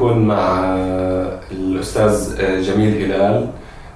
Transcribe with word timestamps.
نكون 0.00 0.18
مع 0.18 0.76
الأستاذ 1.52 2.36
جميل 2.62 3.04
هلال. 3.04 3.46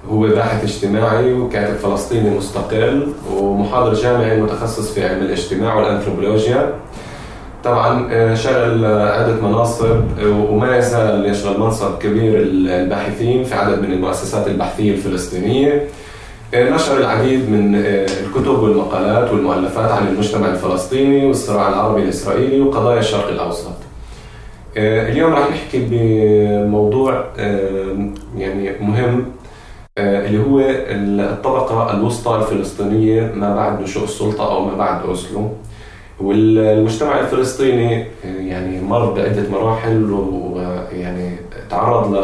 هو 0.09 0.19
باحث 0.19 0.63
اجتماعي 0.63 1.33
وكاتب 1.33 1.75
فلسطيني 1.75 2.29
مستقل 2.29 3.07
ومحاضر 3.33 3.93
جامعي 3.93 4.41
متخصص 4.41 4.93
في 4.93 5.05
علم 5.05 5.21
الاجتماع 5.23 5.75
والأنثروبولوجيا. 5.75 6.73
طبعا 7.63 8.35
شغل 8.35 8.85
عدة 8.85 9.35
مناصب 9.41 10.01
وما 10.25 10.77
يزال 10.77 11.29
يشغل 11.29 11.59
منصب 11.59 11.97
كبير 11.97 12.41
الباحثين 12.41 13.43
في 13.43 13.55
عدد 13.55 13.81
من 13.81 13.91
المؤسسات 13.91 14.47
البحثية 14.47 14.91
الفلسطينية. 14.91 15.87
نشر 16.55 16.97
العديد 16.97 17.49
من 17.49 17.75
الكتب 18.25 18.59
والمقالات 18.59 19.31
والمؤلفات 19.31 19.91
عن 19.91 20.07
المجتمع 20.07 20.47
الفلسطيني 20.47 21.25
والصراع 21.25 21.69
العربي 21.69 22.03
الإسرائيلي 22.03 22.61
وقضايا 22.61 22.99
الشرق 22.99 23.27
الأوسط. 23.27 23.84
اليوم 24.77 25.33
راح 25.33 25.49
نحكي 25.49 25.87
بموضوع 25.89 27.25
يعني 28.37 28.71
مهم 28.81 29.25
اللي 29.97 30.39
هو 30.39 30.59
الطبقة 30.59 31.93
الوسطى 31.97 32.35
الفلسطينية 32.35 33.31
ما 33.35 33.55
بعد 33.55 33.81
نشوء 33.81 34.03
السلطة 34.03 34.51
أو 34.51 34.65
ما 34.65 34.75
بعد 34.77 35.05
أوسلو. 35.05 35.49
والمجتمع 36.19 37.19
الفلسطيني 37.19 38.05
يعني 38.23 38.81
مر 38.81 39.11
بعدة 39.11 39.49
مراحل 39.51 40.11
ويعني 40.11 41.31
تعرض 41.69 42.15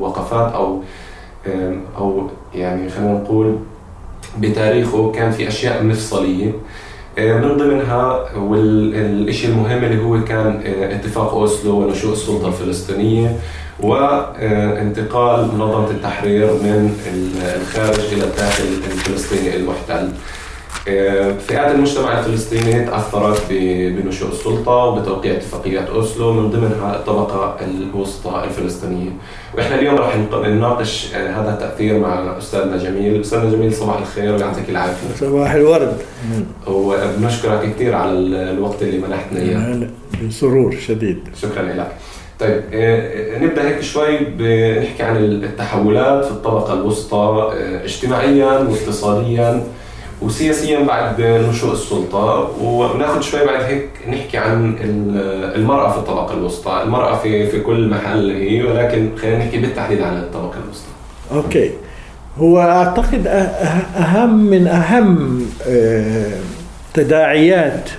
لوقفات 0.00 0.52
أو 0.52 0.80
أو 1.98 2.28
يعني 2.54 2.88
خلينا 2.88 3.12
نقول 3.12 3.56
بتاريخه 4.38 5.12
كان 5.12 5.30
في 5.30 5.48
أشياء 5.48 5.84
مفصلية. 5.84 6.52
من 7.18 7.56
ضمنها 7.56 8.24
والشيء 8.36 9.50
المهم 9.50 9.84
اللي 9.84 10.02
هو 10.04 10.24
كان 10.24 10.60
اتفاق 10.66 11.32
أوسلو 11.34 11.80
ونشوء 11.80 12.12
السلطة 12.12 12.48
الفلسطينية 12.48 13.36
وانتقال 13.80 15.48
منظمة 15.54 15.90
التحرير 15.90 16.46
من 16.46 16.96
الخارج 17.62 17.98
إلى 18.12 18.24
الداخل 18.24 18.64
الفلسطيني 18.92 19.56
المحتل 19.56 20.08
فئات 20.84 21.74
المجتمع 21.74 22.18
الفلسطيني 22.18 22.84
تأثرت 22.84 23.42
بنشوء 23.50 24.28
السلطة 24.28 24.72
وبتوقيع 24.72 25.32
اتفاقيات 25.32 25.88
أوسلو 25.88 26.32
من 26.32 26.50
ضمنها 26.50 26.96
الطبقة 26.96 27.56
الوسطى 27.60 28.44
الفلسطينية. 28.44 29.10
وإحنا 29.56 29.78
اليوم 29.78 29.94
راح 29.94 30.16
نناقش 30.32 31.14
هذا 31.14 31.50
التأثير 31.52 31.98
مع 31.98 32.38
أستاذنا 32.38 32.76
جميل. 32.76 33.20
أستاذنا 33.20 33.50
جميل 33.50 33.74
صباح 33.74 33.98
الخير 33.98 34.34
ويعطيك 34.34 34.70
العافية. 34.70 35.14
صباح 35.20 35.52
الورد. 35.52 35.96
وبنشكرك 36.66 37.74
كثير 37.74 37.94
على 37.94 38.12
الوقت 38.50 38.82
اللي 38.82 38.98
منحتنا 38.98 39.40
إياه. 39.40 39.88
بسرور 40.28 40.76
شديد. 40.86 41.18
شكرا 41.42 41.62
لك. 41.62 41.92
طيب 42.40 42.62
نبدأ 43.42 43.68
هيك 43.68 43.80
شوي 43.80 44.18
بنحكي 44.18 45.02
عن 45.02 45.16
التحولات 45.16 46.24
في 46.24 46.30
الطبقة 46.30 46.74
الوسطى 46.74 47.52
اجتماعيا 47.84 48.58
واقتصاديا. 48.58 49.64
وسياسيا 50.24 50.80
بعد 50.84 51.20
نشوء 51.20 51.72
السلطة 51.72 52.50
وناخذ 52.60 53.20
شوي 53.20 53.46
بعد 53.46 53.62
هيك 53.62 53.88
نحكي 54.08 54.38
عن 54.38 54.76
المرأة 55.54 55.92
في 55.92 55.98
الطبقة 55.98 56.34
الوسطى، 56.34 56.82
المرأة 56.82 57.16
في 57.16 57.46
في 57.46 57.60
كل 57.60 57.88
محل 57.88 58.30
هي 58.30 58.62
ولكن 58.62 59.08
خلينا 59.16 59.38
نحكي 59.38 59.58
بالتحديد 59.58 60.00
عن 60.02 60.16
الطبقة 60.16 60.54
الوسطى. 60.64 60.88
أوكي. 61.32 61.70
هو 62.38 62.60
أعتقد 62.60 63.26
أهم 63.96 64.44
من 64.44 64.66
أهم 64.66 65.42
تداعيات 66.94 67.90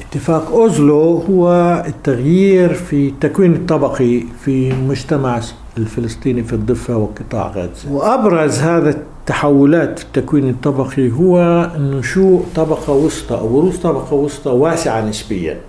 اتفاق 0.00 0.50
أوزلو 0.52 1.18
هو 1.18 1.50
التغيير 1.86 2.74
في 2.74 3.08
التكوين 3.08 3.54
الطبقي 3.54 4.22
في 4.44 4.70
المجتمع 4.70 5.40
الفلسطيني 5.78 6.42
في 6.42 6.52
الضفة 6.52 6.96
وقطاع 6.96 7.46
غزة. 7.46 7.92
وأبرز 7.92 8.58
هذا 8.58 8.98
التحولات 9.26 9.98
في 9.98 10.04
التكوين 10.04 10.48
الطبقي 10.50 11.10
هو 11.10 11.66
نشوء 11.78 12.44
طبقة 12.54 12.92
وسطى 12.92 13.34
أو 13.34 13.48
بروز 13.48 13.76
طبقة 13.76 14.14
وسطى 14.14 14.50
واسعة 14.50 15.00
نسبيا 15.08 15.60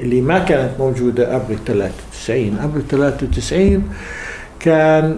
اللي 0.00 0.20
ما 0.20 0.38
كانت 0.38 0.70
موجودة 0.78 1.34
قبل 1.34 1.56
93 1.66 2.58
قبل 2.58 2.82
93 2.90 3.82
كان. 4.60 5.16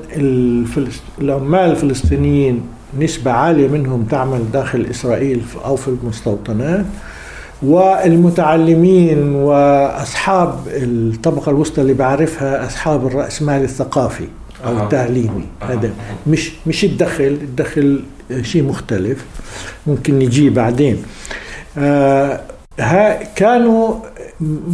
العمال 1.21 1.71
الفلسطينيين 1.71 2.63
نسبة 2.99 3.31
عالية 3.31 3.69
منهم 3.69 4.03
تعمل 4.05 4.51
داخل 4.53 4.87
إسرائيل 4.91 5.43
أو 5.65 5.77
في 5.77 5.89
المستوطنات 5.89 6.85
والمتعلمين 7.63 9.35
وأصحاب 9.35 10.55
الطبقة 10.67 11.51
الوسطى 11.51 11.81
اللي 11.81 11.95
بعرفها 11.95 12.67
أصحاب 12.67 13.07
الرأسمال 13.07 13.63
الثقافي 13.63 14.29
أو 14.65 14.79
آه. 14.79 14.83
التعليمي 14.83 15.45
آه. 15.63 15.65
هذا 15.65 15.91
مش 16.27 16.53
مش 16.67 16.85
الدخل 16.85 17.25
الدخل 17.25 18.03
شيء 18.43 18.63
مختلف 18.63 19.25
ممكن 19.87 20.19
نجي 20.19 20.51
بعدين 20.51 21.03
آه 21.79 22.41
ها 22.81 23.23
كانوا 23.23 23.95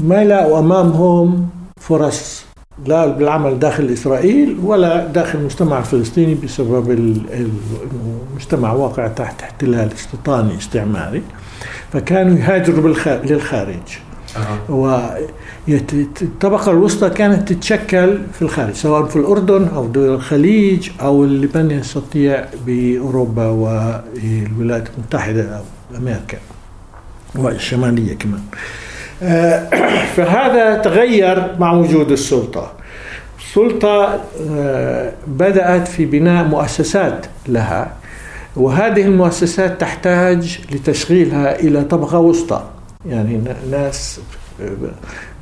ما 0.04 0.24
لقوا 0.24 0.58
أمامهم 0.58 1.48
فرص 1.80 2.44
لا 2.86 3.06
بالعمل 3.06 3.58
داخل 3.58 3.92
إسرائيل 3.92 4.58
ولا 4.62 5.06
داخل 5.06 5.38
المجتمع 5.38 5.78
الفلسطيني 5.78 6.34
بسبب 6.34 6.90
المجتمع 8.34 8.72
واقع 8.72 9.08
تحت 9.08 9.42
احتلال 9.42 9.92
استيطاني 9.92 10.58
استعماري 10.58 11.22
فكانوا 11.92 12.38
يهاجروا 12.38 12.88
للخارج. 13.24 13.98
والطبقة 15.68 16.70
الوسطى 16.70 17.10
كانت 17.10 17.52
تتشكل 17.52 18.18
في 18.32 18.42
الخارج 18.42 18.74
سواء 18.74 19.04
في 19.04 19.16
الأردن 19.16 19.68
أو 19.68 19.86
دول 19.86 20.14
الخليج 20.14 20.90
أو 21.00 21.24
اللي 21.24 21.48
من 21.54 21.70
يستطيع 21.70 22.44
بأوروبا 22.66 23.46
والولايات 23.46 24.88
المتحدة 24.98 25.58
أو 25.58 25.62
أمريكا 25.96 26.38
والشمالية 27.34 28.14
كمان. 28.14 28.42
فهذا 30.16 30.78
تغير 30.78 31.56
مع 31.58 31.72
وجود 31.72 32.12
السلطة. 32.12 32.72
السلطة 33.38 34.20
بدأت 35.26 35.88
في 35.88 36.04
بناء 36.06 36.44
مؤسسات 36.44 37.26
لها 37.48 37.92
وهذه 38.56 39.02
المؤسسات 39.02 39.80
تحتاج 39.80 40.60
لتشغيلها 40.72 41.60
إلى 41.60 41.84
طبقة 41.84 42.18
وسطى. 42.18 42.62
يعني 43.08 43.40
ناس 43.70 44.20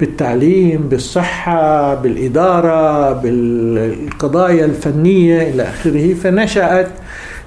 بالتعليم 0.00 0.80
بالصحة 0.88 1.94
بالإدارة 1.94 3.12
بالقضايا 3.12 4.64
الفنية 4.64 5.42
إلى 5.42 5.62
آخره 5.62 6.14
فنشأت 6.14 6.88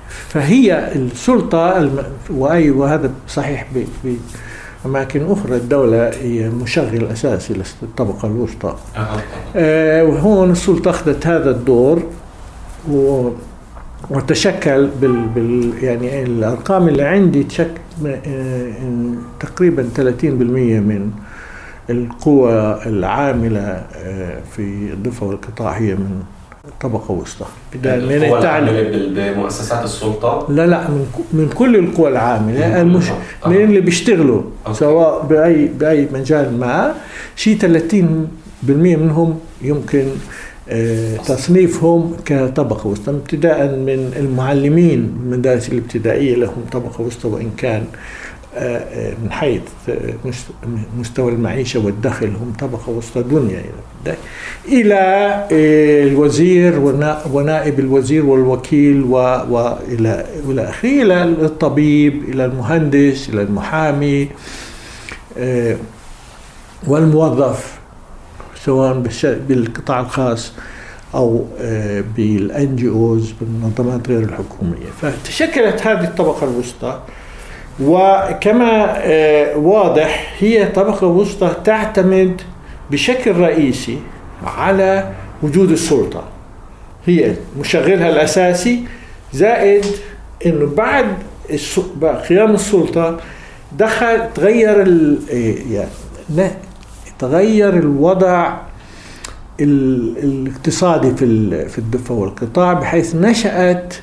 فهي 0.07 0.91
السلطة 0.95 1.89
وأي 2.29 2.71
وهذا 2.71 3.11
صحيح 3.27 3.67
في 4.03 4.15
اماكن 4.85 5.31
أخرى 5.31 5.55
الدولة 5.55 6.09
هي 6.21 6.49
مشغل 6.49 7.05
أساسي 7.05 7.53
للطبقة 7.81 8.27
الوسطى. 8.27 8.75
آه 9.55 10.03
وهون 10.03 10.51
السلطة 10.51 10.89
أخذت 10.89 11.27
هذا 11.27 11.49
الدور 11.49 12.03
و 12.91 13.29
وتشكل 14.09 14.89
بال, 15.01 15.25
بال 15.35 15.73
يعني 15.83 16.23
الأرقام 16.23 16.87
اللي 16.87 17.03
عندي 17.03 17.43
تشكل 17.43 17.84
تقريبا 19.39 19.89
30% 19.97 20.23
من 20.23 21.11
القوى 21.89 22.79
العاملة 22.85 23.83
في 24.55 24.89
الضفة 24.93 25.25
والقطاع 25.25 25.71
هي 25.71 25.95
من 25.95 26.23
طبقة 26.81 27.11
وسطى. 27.11 27.45
من 27.75 28.23
التعليم 28.23 29.13
بمؤسسات 29.15 29.83
السلطة؟ 29.83 30.47
لا 30.49 30.67
لا 30.67 30.87
من 30.89 31.05
من 31.33 31.49
كل 31.55 31.75
القوى 31.75 32.09
العاملة. 32.09 32.81
المش... 32.81 33.05
من 33.45 33.55
اللي 33.55 33.81
بيشتغلوا 33.81 34.41
أوكي. 34.67 34.79
سواء 34.79 35.25
بأي 35.25 35.65
بأي 35.79 36.07
مجال 36.13 36.59
ما 36.59 36.93
شيء 37.35 37.57
30% 37.57 38.69
منهم 38.69 39.39
يمكن 39.61 40.05
تصنيفهم 41.27 42.13
كطبقة 42.25 42.87
وسطى 42.87 43.11
ابتداء 43.11 43.67
من 43.67 44.13
المعلمين 44.19 45.17
المدارس 45.23 45.69
الابتدائية 45.69 46.35
لهم 46.35 46.65
طبقة 46.71 47.01
وسطى 47.01 47.27
وإن 47.27 47.51
كان 47.57 47.83
من 49.23 49.31
حيث 49.31 49.61
مستوى 50.99 51.31
المعيشة 51.31 51.79
والدخل 51.85 52.27
هم 52.27 52.53
طبقة 52.59 52.89
وسطى 52.89 53.23
دنيا 53.23 53.63
إلى 54.67 55.45
الوزير 56.11 56.79
ونائب 57.31 57.79
الوزير 57.79 58.25
والوكيل 58.25 59.03
وإلى 59.03 60.25
إلى 60.49 60.69
آخره 60.69 61.01
إلى 61.01 61.23
الطبيب 61.23 62.23
إلى 62.29 62.45
المهندس 62.45 63.29
إلى 63.29 63.41
المحامي 63.41 64.27
والموظف. 66.87 67.79
سواء 68.65 69.03
بالقطاع 69.23 69.99
الخاص 69.99 70.51
أو 71.15 71.45
بالان 72.15 72.75
جي 72.75 72.89
اوز 72.89 73.33
بالمنظمات 73.41 74.07
غير 74.07 74.19
الحكومية. 74.19 74.89
فتشكلت 75.01 75.87
هذه 75.87 76.03
الطبقة 76.03 76.47
الوسطى 76.47 76.99
وكما 77.81 79.01
واضح 79.55 80.35
هي 80.39 80.65
طبقة 80.65 81.07
وسطى 81.07 81.55
تعتمد 81.63 82.41
بشكل 82.91 83.31
رئيسي 83.31 83.97
على 84.43 85.11
وجود 85.43 85.71
السلطة. 85.71 86.23
هي 87.07 87.35
مشغلها 87.59 88.09
الأساسي 88.09 88.83
زائد 89.33 89.85
انه 90.45 90.71
بعد 90.75 91.07
قيام 92.29 92.53
السلطة 92.53 93.17
دخل 93.77 94.33
تغير 94.33 94.81
ال 94.81 95.19
يعني 95.71 96.49
تغير 97.19 97.77
الوضع 97.77 98.57
الاقتصادي 99.59 101.15
في 101.15 101.69
في 101.69 101.77
الضفه 101.77 102.13
والقطاع 102.13 102.73
بحيث 102.73 103.15
نشأت 103.15 103.93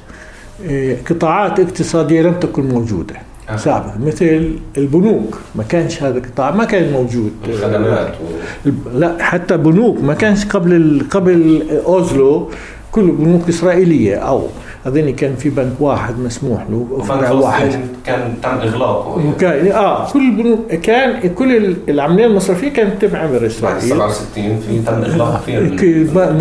آه، 0.67 0.97
قطاعات 1.11 1.61
اقتصادية 1.61 2.23
لم 2.23 2.35
تكن 2.35 2.69
موجودة 2.69 3.14
آه. 3.49 3.56
سابقا 3.56 3.99
مثل 4.06 4.56
البنوك 4.76 5.38
ما 5.55 5.62
كانش 5.62 6.03
هذا 6.03 6.19
القطاع 6.19 6.50
ما 6.50 6.64
كان 6.64 6.93
موجود 6.93 7.32
الخدمات 7.49 8.14
و... 8.14 8.70
لا 8.94 9.25
حتى 9.25 9.56
بنوك 9.56 10.00
ما 10.00 10.14
كانش 10.14 10.44
قبل 10.44 11.03
قبل 11.11 11.67
أوزلو 11.87 12.50
كل 12.93 13.11
بنوك 13.11 13.49
إسرائيلية 13.49 14.17
أو 14.17 14.47
أظن 14.87 15.11
كان 15.11 15.37
في 15.37 15.50
بنك 15.50 15.73
واحد 15.81 16.19
مسموح 16.19 16.67
له 16.70 17.02
فرع 17.08 17.31
واحد. 17.31 17.81
كان 18.06 18.34
تم 18.43 18.49
إغلاقه 18.49 19.26
وكان 19.29 19.73
آه 19.73 20.11
كل 20.12 20.20
البنوك 20.20 20.73
كان 20.75 21.34
كل 21.34 21.76
العملية 21.88 22.26
المصرفية 22.26 22.69
كانت 22.69 23.05
تبع 23.05 23.26
من 23.26 23.44
إسرائيل. 23.44 23.81
67 23.81 24.61
في 24.61 24.79
تم 24.79 24.93
اغلاق 24.94 25.43
فيها 25.46 25.58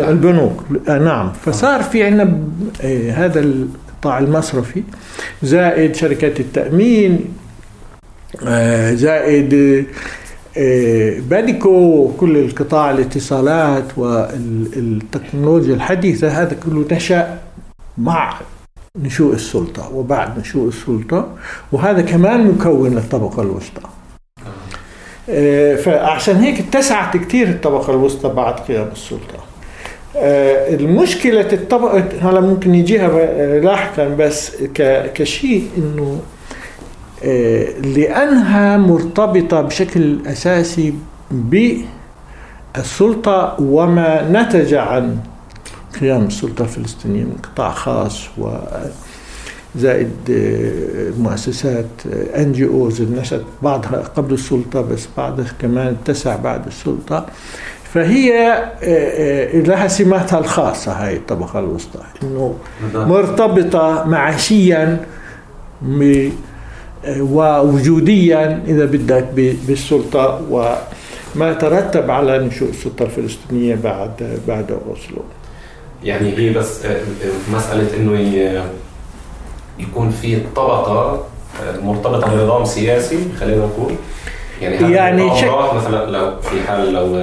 البنوك. 0.10 0.64
آه 0.90 0.98
نعم. 1.00 1.32
فصار 1.46 1.84
في 1.84 2.04
عندنا 2.04 2.38
آه 2.84 3.12
هذا 3.12 3.40
القطاع 3.40 4.20
المصرفي. 4.20 4.84
زائد 5.44 5.96
شركات 5.96 6.40
التأمين 6.40 7.26
آه 8.48 8.94
زائد 8.94 9.86
آه، 10.58 11.20
باديكو 11.30 12.08
كل 12.18 12.38
القطاع 12.38 12.92
الاتصالات 12.92 13.84
والتكنولوجيا 13.98 15.74
الحديثة 15.76 16.28
هذا 16.28 16.56
كله 16.66 16.86
نشأ 16.92 17.38
مع 17.98 18.34
نشوء 18.98 19.34
السلطة 19.34 19.96
وبعد 19.96 20.40
نشوء 20.40 20.68
السلطة 20.68 21.28
وهذا 21.72 22.02
كمان 22.02 22.48
مكون 22.48 22.96
للطبقة 22.96 23.42
الوسطى. 23.42 23.82
آه، 25.30 25.76
فعشان 25.76 26.36
هيك 26.36 26.60
اتسعت 26.60 27.18
كثير 27.18 27.48
الطبقة 27.48 27.92
الوسطى 27.92 28.30
بعد 28.30 28.54
قيام 28.54 28.90
السلطة. 28.92 29.40
آه، 30.16 30.76
المشكلة 30.76 31.54
الطبقة 31.54 32.04
هلا 32.22 32.40
ممكن 32.40 32.76
يجيها 32.76 33.60
لاحقا 33.60 34.08
بس 34.08 34.52
كشيء 35.16 35.68
إنه 35.78 36.22
آه، 37.24 37.80
لأنها 37.80 38.78
مرتبطة 38.78 39.62
بشكل 39.62 40.20
أساسي 40.28 40.94
بالسلطة 42.76 43.56
وما 43.60 44.32
نتج 44.32 44.74
عن 44.74 45.18
قيام 46.02 46.26
السلطة 46.26 46.62
الفلسطينية 46.62 47.24
من 47.24 47.38
قطاع 47.44 47.72
خاص 47.72 48.22
و 48.38 48.50
زائد 49.76 50.12
آه، 50.32 51.22
مؤسسات 51.22 51.86
ان 52.36 52.52
جي 52.52 52.66
اوز 52.66 53.02
نشأت 53.02 53.42
بعضها 53.62 54.00
قبل 54.16 54.34
السلطة 54.34 54.82
بس 54.82 55.08
بعضها 55.18 55.46
كمان 55.62 55.96
اتسع 56.04 56.36
بعد 56.36 56.68
السلطة. 56.68 57.26
فهي 57.94 58.34
آه، 58.84 59.60
لها 59.60 59.88
سماتها 59.88 60.40
الخاصة 60.40 60.92
هاي 60.92 61.16
الطبقة 61.16 61.60
الوسطى 61.60 62.00
إنه 62.24 62.56
مرتبطة 62.94 64.04
معاشيا 64.08 65.06
ووجوديا 67.20 68.64
إذا 68.68 68.86
بدك 68.86 69.28
بالسلطة 69.68 70.42
وما 70.50 71.54
ترتب 71.54 72.12
على 72.12 72.40
نشوء 72.40 72.70
السلطة 72.70 73.04
الفلسطينية 73.04 73.76
بعد 73.76 74.40
بعد 74.48 74.72
أوسلو. 74.72 75.24
يعني 76.03 76.38
هي 76.38 76.50
بس 76.50 76.86
آه، 76.86 76.89
آه، 76.89 77.56
مسألة 77.56 77.98
إنه 77.98 78.19
يكون 79.80 80.09
في 80.09 80.39
طبقة 80.56 81.25
آه، 81.63 81.80
مرتبطة 81.83 82.36
بنظام 82.36 82.65
سياسي 82.65 83.18
خلينا 83.39 83.65
نقول. 83.65 83.94
يعني 84.62 84.94
يعني 84.94 85.38
شك... 85.38 85.74
مثلا 85.75 86.12
لو 86.12 86.42
في 86.42 86.62
حال 86.68 86.94
لو 86.94 87.15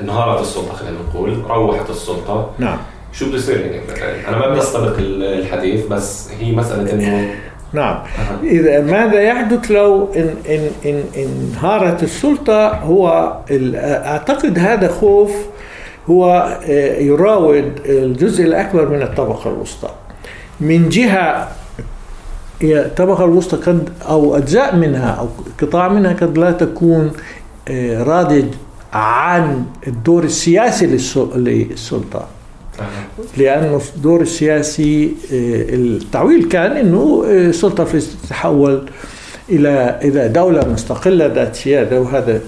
انهارت 0.00 0.40
السلطة 0.40 0.72
خلينا 0.74 0.96
نقول 1.08 1.42
روحت 1.50 1.90
السلطة. 1.90 2.50
نعم. 2.58 2.78
شو 3.12 3.26
بده 3.26 3.36
يصير؟ 3.36 3.60
يعني 3.60 4.28
أنا 4.28 4.38
ما 4.38 4.48
بستبق 4.48 4.94
الحديث 4.98 5.86
بس 5.86 6.28
هي 6.40 6.52
مسألة 6.52 6.92
إنه 6.92 7.34
نعم. 7.72 7.98
إذا 8.42 8.80
ماذا 8.80 9.22
يحدث 9.22 9.70
لو 9.70 10.08
إن 10.16 10.34
إن 10.48 10.70
إن 10.84 11.04
إنهارت 11.16 12.02
السلطة؟ 12.02 12.68
هو 12.68 13.36
أعتقد 13.50 14.58
هذا 14.58 14.88
خوف 14.88 15.30
هو 16.10 16.58
آه، 16.64 16.98
يراود 16.98 17.72
الجزء 17.84 18.44
الأكبر 18.44 18.88
من 18.88 19.02
الطبقة 19.02 19.50
الوسطى. 19.50 19.90
من 20.60 20.88
جهة 20.88 21.48
الطبقة 22.62 23.24
الوسطى 23.24 23.56
قد 23.56 23.88
أو 24.08 24.36
أجزاء 24.36 24.76
منها 24.76 25.10
أو 25.10 25.28
قطاع 25.62 25.88
منها 25.88 26.12
قد 26.12 26.38
لا 26.38 26.50
تكون 26.50 27.12
آه، 27.68 28.02
راضية 28.02 28.50
عن 28.92 29.64
الدور 29.86 30.24
السياسي 30.24 30.86
للسلطة. 30.86 32.26
لأنه 33.36 33.80
الدور 33.96 34.20
السياسي 34.20 35.04
آه، 35.06 35.74
التعويل 35.74 36.48
كان 36.48 36.72
أنه 36.72 37.24
السلطة 37.28 37.84
تتحول 37.84 38.90
إلى 39.48 40.00
إلى 40.02 40.28
دولة 40.28 40.68
مستقلة 40.68 41.26
ذات 41.26 41.56
سيادة 41.56 42.00
وهذا 42.00 42.40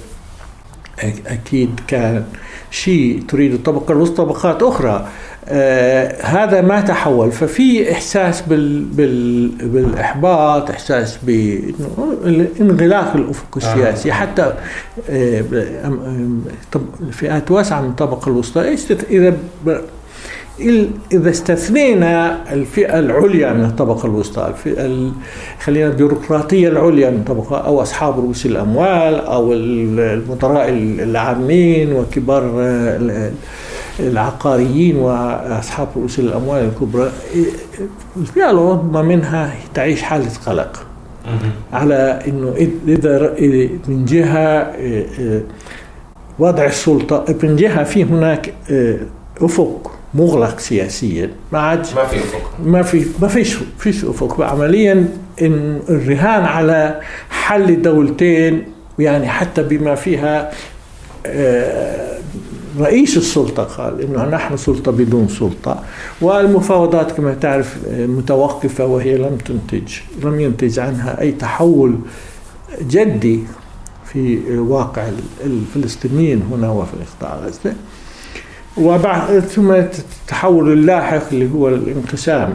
أكيد 1.26 1.81
كان 1.88 2.25
شيء 2.70 3.23
تريد 3.29 3.53
الطبقة 3.53 3.93
الوسطى 3.93 4.17
طبقات 4.17 4.62
أخرى. 4.62 5.09
آه 5.49 6.23
هذا 6.23 6.61
ما 6.61 6.81
تحول. 6.81 7.32
ففي 7.32 7.93
إحساس 7.93 8.43
بال 8.43 8.81
بال 8.85 9.49
بالإحباط 9.49 10.70
إحساس 10.70 11.19
بانغلاق 11.23 13.17
الأفق 13.17 13.56
السياسي. 13.56 14.12
حتى 14.12 14.53
آه 15.11 15.44
فئات 17.11 17.50
واسعة 17.50 17.81
من 17.81 17.88
الطبقة 17.88 18.29
الوسطى. 18.29 18.76
إذا 19.11 19.37
إذا 21.12 21.31
استثنينا 21.31 22.38
الفئة 22.52 22.99
العليا 22.99 23.52
من 23.52 23.64
الطبقة 23.64 24.06
الوسطى 24.06 24.47
الفئة 24.47 25.11
خلينا 25.64 25.87
البيروقراطية 25.87 26.68
العليا 26.68 27.11
من 27.11 27.16
الطبقة 27.16 27.59
أو 27.59 27.83
أصحاب 27.83 28.18
رؤوس 28.18 28.47
الأموال 28.47 29.14
أو 29.14 29.52
المدراء 29.52 30.68
العامين 30.68 31.92
وكبار 31.92 32.52
العقاريين 34.00 34.97
وأصحاب 34.97 35.88
رؤوس 35.97 36.18
الأموال 36.18 36.64
الكبرى 36.64 37.12
الفئة 38.16 38.50
العظمى 38.50 39.02
منها 39.02 39.54
تعيش 39.75 40.02
حالة 40.02 40.30
قلق. 40.47 40.87
على 41.73 42.23
أنه 42.28 42.54
إذا 42.88 43.35
من 43.88 44.04
جهة 44.04 44.73
وضع 46.38 46.64
السلطة 46.64 47.25
من 47.42 47.56
جهة 47.56 47.85
في 47.85 48.04
هناك 48.04 48.54
أفق. 49.42 49.98
مغلق 50.15 50.59
سياسيا 50.61 51.31
ما 51.53 51.59
عاد 51.59 51.79
ما 51.97 52.05
في 52.05 52.17
أفق. 52.19 52.50
ما 52.65 52.83
في 52.83 53.07
ما 53.23 53.29
فيش 53.29 53.57
فيش 53.79 54.05
أفق. 54.05 54.41
عمليا 54.41 55.09
إن 55.43 55.81
الرهان 55.88 56.45
على 56.45 57.00
حل 57.31 57.83
دولتين 57.83 58.65
يعني 58.99 59.29
حتى 59.29 59.62
بما 59.62 59.95
فيها 59.95 60.50
آه، 61.27 62.19
رئيس 62.79 63.17
السلطة 63.17 63.62
قال 63.62 64.00
إنه 64.03 64.25
نحن 64.25 64.57
سلطة 64.57 64.93
بدون 64.93 65.29
سلطة 65.29 65.85
والمفاوضات 66.21 67.12
كما 67.12 67.35
تعرف 67.35 67.77
آه، 67.88 68.07
متوقفة 68.07 68.87
وهي 68.87 69.17
لم 69.19 69.38
تنتج 69.45 69.93
لم 70.25 70.41
ينتج 70.41 70.79
عنها 70.79 71.21
أي 71.21 71.33
تحول 71.33 71.99
جدي 72.83 73.41
في 74.12 74.38
واقع 74.59 75.09
الفلسطينيين 75.45 76.43
هنا 76.53 76.71
وفي 76.71 76.95
القطاع 76.95 77.37
غزة. 77.38 77.75
وبعد 78.80 79.40
ثم 79.40 79.73
التحول 79.73 80.73
اللاحق 80.73 81.23
اللي 81.32 81.50
هو 81.54 81.68
الانقسام. 81.68 82.54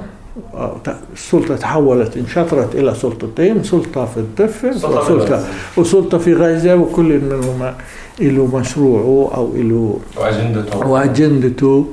السلطة 1.13 1.55
تحولت 1.55 2.17
انشطرت 2.17 2.75
إلى 2.75 2.95
سلطتين 2.95 3.63
سلطة 3.63 4.05
في 4.05 4.17
الضفة 4.17 4.69
وسلطة, 4.69 5.43
وسلطة 5.77 6.17
في 6.17 6.33
غزة 6.33 6.75
وكل 6.75 7.19
منهما 7.19 7.75
له 8.19 8.57
مشروعه 8.57 9.31
أو 9.35 9.51
له 9.55 9.99
وأجندته. 10.17 10.87
وأجندته. 10.87 11.87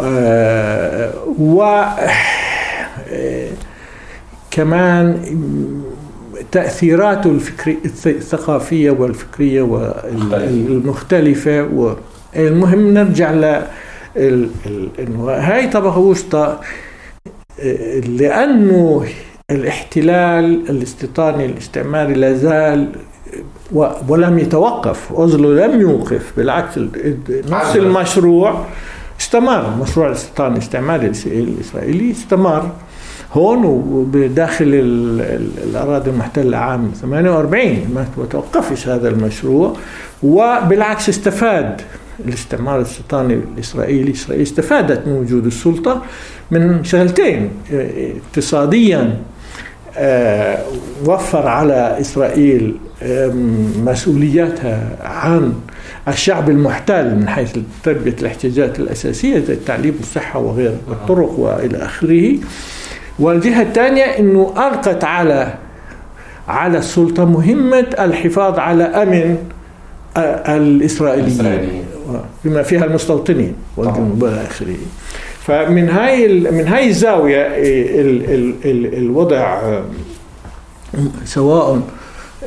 آه، 0.00 1.12
و 1.38 1.82
كمان 4.50 5.18
تأثيراته 6.52 7.30
الفكري 7.30 7.78
الثقافية 8.06 8.90
والفكرية 8.90 9.62
والمختلفة 9.62 11.68
المهم 12.36 12.94
نرجع 12.94 13.32
ل 13.32 13.62
إنه 14.98 15.30
هاي 15.30 15.68
طبقه 15.68 15.98
وسطى 15.98 16.58
لأنه 18.08 19.04
الاحتلال 19.50 20.70
الاستيطاني 20.70 21.44
الاستعماري 21.46 22.14
لا 22.14 22.32
زال 22.32 22.88
ولم 24.08 24.38
يتوقف 24.38 25.12
أوزلو 25.12 25.52
لم 25.54 25.80
يوقف 25.80 26.32
بالعكس 26.36 26.78
نفس 27.28 27.76
المشروع 27.76 28.64
استمر 29.20 29.70
مشروع 29.80 30.06
الاستيطان 30.06 30.52
الاستعماري 30.52 31.12
الإسرائيلي 31.26 32.10
استمر 32.10 32.70
هون 33.32 33.64
وبداخل 33.64 34.64
الأراضي 35.64 36.10
المحتلة 36.10 36.56
عام 36.56 36.92
48 37.02 37.66
ما 37.94 38.24
توقفش 38.30 38.88
هذا 38.88 39.08
المشروع 39.08 39.76
وبالعكس 40.22 41.08
استفاد. 41.08 41.80
الاستعمار 42.26 42.76
الاستيطاني 42.76 43.34
الإسرائيلي. 43.34 44.10
إسرائيل 44.12 44.42
استفادت 44.42 45.06
من 45.06 45.12
وجود 45.12 45.46
السلطة 45.46 46.02
من 46.50 46.84
شغلتين. 46.84 47.50
اقتصاديا 47.72 49.16
آه، 49.96 50.58
وفر 51.06 51.48
على 51.48 51.96
إسرائيل 52.00 52.76
مسؤولياتها 53.84 54.88
عن 55.02 55.52
الشعب 56.08 56.50
المحتال 56.50 57.16
من 57.20 57.28
حيث 57.28 57.58
تلبية 57.84 58.16
الاحتياجات 58.20 58.78
الأساسية 58.78 59.38
زي 59.38 59.52
التعليم 59.54 59.94
والصحة 60.00 60.38
وغير 60.40 60.72
الطرق 60.90 61.30
وإلى 61.38 61.78
آخره. 61.78 62.32
والجهة 63.18 63.62
الثانية 63.62 64.02
أنه 64.04 64.52
ألقت 64.56 65.04
على 65.04 65.54
على 66.48 66.78
السلطة 66.78 67.24
مهمة 67.24 67.86
الحفاظ 67.98 68.58
على 68.58 68.84
أمن 68.84 69.36
الإسرائيليين. 70.48 71.84
بما 72.44 72.62
فيها 72.62 72.84
المستوطنين 72.84 73.54
والجنوب 73.76 74.22
والى 74.22 74.46
اخره 74.50 74.76
فمن 75.46 75.88
هاي 75.88 76.28
من 76.28 76.68
هاي 76.68 76.88
الزاوية 76.88 77.46
ال 77.46 78.30
ال 78.30 78.54
ال 78.64 78.94
الوضع 78.94 79.60
سواء 81.24 81.82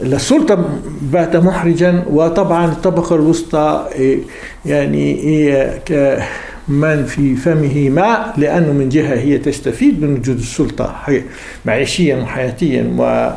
للسلطة 0.01 0.65
بات 1.01 1.35
محرجا 1.35 2.03
وطبعا 2.09 2.65
الطبقة 2.65 3.15
الوسطى 3.15 3.85
يعني 4.65 5.25
هي 5.25 5.73
من 6.67 7.05
في 7.05 7.35
فمه 7.35 7.89
ماء 7.89 8.33
لأنه 8.37 8.73
من 8.73 8.89
جهة 8.89 9.15
هي 9.15 9.37
تستفيد 9.37 10.01
من 10.01 10.13
وجود 10.13 10.37
السلطة 10.37 10.95
معيشيا 11.65 12.15
وحياتيا 12.15 12.93
و 12.97 13.29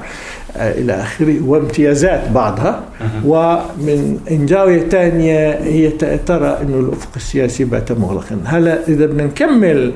إلى 0.60 0.92
آخره 0.92 1.42
وامتيازات 1.44 2.30
بعضها. 2.30 2.82
ومن 3.24 4.46
زاوية 4.50 4.88
ثانية 4.88 5.50
هي 5.62 5.88
ترى 6.26 6.58
أنه 6.62 6.80
الأفق 6.80 7.08
السياسي 7.16 7.64
بات 7.64 7.92
مغلقا. 7.92 8.40
هلا 8.44 8.88
إذا 8.88 9.06
بدنا 9.06 9.24
نكمل 9.24 9.92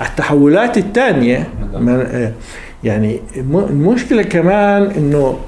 التحولات 0.00 0.78
الثانية 0.78 1.48
آه، 1.88 2.32
يعني 2.84 3.20
المشكلة 3.46 4.22
كمان 4.22 4.82
أنه 4.82 5.38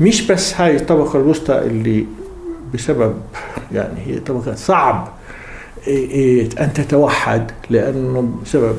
مش 0.00 0.26
بس 0.26 0.60
هاي 0.60 0.76
الطبقة 0.76 1.20
الوسطى 1.20 1.58
اللي 1.58 2.06
بسبب 2.74 3.14
يعني 3.72 4.00
هي 4.06 4.18
طبقة 4.18 4.54
صعب 4.54 5.08
أن 6.60 6.70
تتوحد 6.74 7.50
لأنه 7.70 8.34
بسبب 8.44 8.76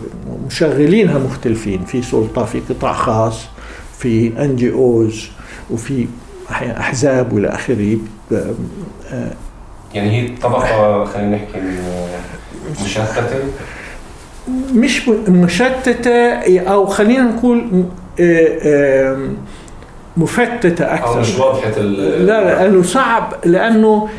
مشغلينها 0.47 1.19
مختلفين. 1.19 1.85
في 1.85 2.01
سلطة 2.01 2.45
في 2.45 2.59
قطاع 2.69 2.93
خاص. 2.93 3.45
في 4.03 4.31
ان 4.39 4.55
جي 4.55 4.71
اوز 4.71 5.29
وفي 5.71 6.07
أحزاب 6.51 7.33
وإلى 7.33 7.47
آخره. 7.47 7.97
يعني 9.93 10.21
هي 10.21 10.37
طبقة 10.37 11.05
خلينا 11.05 11.35
نحكي 11.35 11.61
مشتتة؟ 12.83 13.39
مش 14.73 15.09
مشتتة 15.27 16.35
أو 16.59 16.85
خلينا 16.85 17.23
نقول 17.23 17.85
مفتتة 20.17 20.93
أكثر. 20.93 21.07
أو 21.07 21.19
مش 21.19 21.35
واضحة 21.39 21.69
لا 21.81 22.19
لا 22.19 22.43
لأنه 22.43 22.83
صعب 22.83 23.33
لأنه 23.45 24.09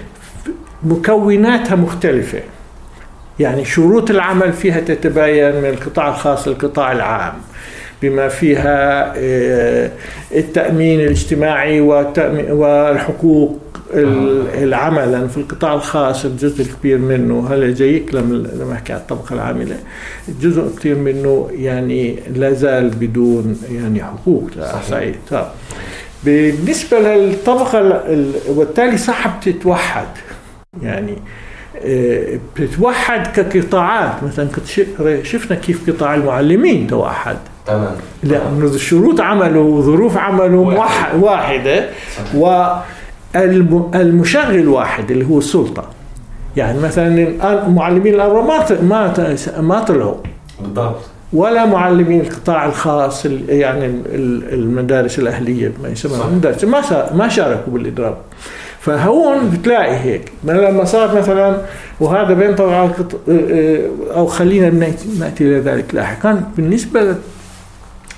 مكوناتها 0.82 1.76
مختلفة. 1.76 2.40
يعني 3.40 3.64
شروط 3.64 4.10
العمل 4.10 4.52
فيها 4.52 4.80
تتباين 4.80 5.56
من 5.56 5.68
القطاع 5.68 6.08
الخاص 6.08 6.48
للقطاع 6.48 6.92
العام. 6.92 7.34
بما 8.04 8.28
فيها 8.28 9.12
آه، 9.16 9.90
التأمين 10.34 11.00
الاجتماعي 11.00 11.80
والحقوق 12.50 13.60
العمل 13.94 15.28
في 15.28 15.36
القطاع 15.36 15.74
الخاص 15.74 16.24
الجزء 16.24 16.62
الكبير 16.62 16.98
منه. 16.98 17.46
هلا 17.50 17.74
جايك 17.74 18.14
لما 18.14 18.72
احكي 18.72 18.92
عن 18.92 18.98
الطبقة 18.98 19.34
العاملة. 19.34 19.76
جزء 20.40 20.76
كثير 20.76 20.96
منه 20.96 21.48
يعني 21.52 22.18
لا 22.34 22.52
زال 22.52 22.90
بدون 22.90 23.58
يعني 23.70 24.04
حقوق. 24.04 24.50
صحيح. 24.90 25.16
طيب. 25.30 25.44
بالنسبة 26.24 26.98
للطبقة 26.98 28.02
وبالتالي 28.48 28.98
صعب 28.98 29.40
تتوحد. 29.42 30.08
يعني 30.82 31.16
آه، 31.84 32.38
بتتوحد 32.56 33.26
كقطاعات. 33.26 34.22
مثلا 34.22 34.48
شفنا 35.22 35.56
كيف 35.56 35.90
قطاع 35.90 36.14
المعلمين 36.14 36.86
توحد. 36.86 37.36
تمام. 37.66 37.94
لأنه 38.22 38.76
شروط 38.76 39.20
عمله 39.20 39.60
وظروف 39.60 40.16
عمله 40.16 40.56
واحد. 40.56 41.22
واحدة 41.22 41.88
والمشغل 43.94 44.68
واحد 44.68 45.10
اللي 45.10 45.26
هو 45.26 45.38
السلطة. 45.38 45.84
يعني 46.56 46.80
مثلا 46.80 47.68
معلمين 47.68 48.14
الأمر 48.14 48.42
ما 48.42 48.66
ما 48.82 49.36
ما 49.60 49.80
طلعوا. 49.80 50.14
بالضبط. 50.60 51.00
ولا 51.32 51.66
معلمين 51.66 52.20
القطاع 52.20 52.66
الخاص 52.66 53.26
يعني 53.48 53.86
المدارس 54.52 55.18
الأهلية 55.18 55.72
ما 55.82 55.88
يسمى 55.88 56.24
المدارس 56.30 56.64
ما 56.64 56.82
ما 57.14 57.28
شاركوا 57.28 57.72
بالإضراب 57.72 58.16
فهون 58.80 59.50
بتلاقي 59.50 59.96
هيك. 59.96 60.32
لما 60.44 60.84
صار 60.84 61.18
مثلا 61.18 61.56
وهذا 62.00 62.34
بينطبق 62.34 62.72
على 62.72 62.90
أو 64.16 64.26
خلينا 64.26 64.70
نأتي 65.18 65.44
إلى 65.44 65.58
ذلك 65.58 65.94
لاحقا. 65.94 66.42
بالنسبة 66.56 67.14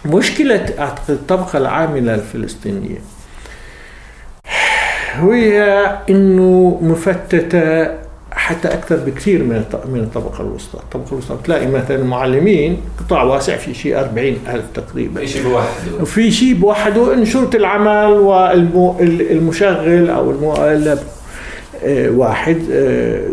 مشكلة 0.07 0.91
الطبقة 1.09 1.59
العاملة 1.59 2.15
الفلسطينية. 2.15 2.99
هي 5.15 5.63
أنه 6.11 6.79
مفتتة 6.83 7.89
حتى 8.33 8.69
أكثر 8.69 8.97
بكثير 8.97 9.43
من 9.43 9.65
من 9.93 10.01
الطبقة 10.01 10.41
الوسطى، 10.41 10.79
الطبقة 10.79 11.13
الوسطى 11.13 11.35
بتلاقي 11.37 11.67
مثلا 11.67 11.97
المعلمين 11.97 12.81
قطاع 12.99 13.23
واسع 13.23 13.57
في 13.57 13.75
شيء 13.75 13.99
40 13.99 14.39
ألف 14.49 14.65
تقريبا. 14.75 15.21
في 15.21 15.27
شيء 15.27 15.43
بوحده 15.43 16.03
وفي 16.03 16.31
شيء 16.31 16.55
بوحده 16.55 17.25
شرطة 17.25 17.57
العمل 17.57 18.13
والمشغل 18.75 20.11
أو 20.11 20.31
المؤلف 20.31 21.03
آه، 21.85 22.11
واحد 22.11 22.63
آه، 22.73 23.29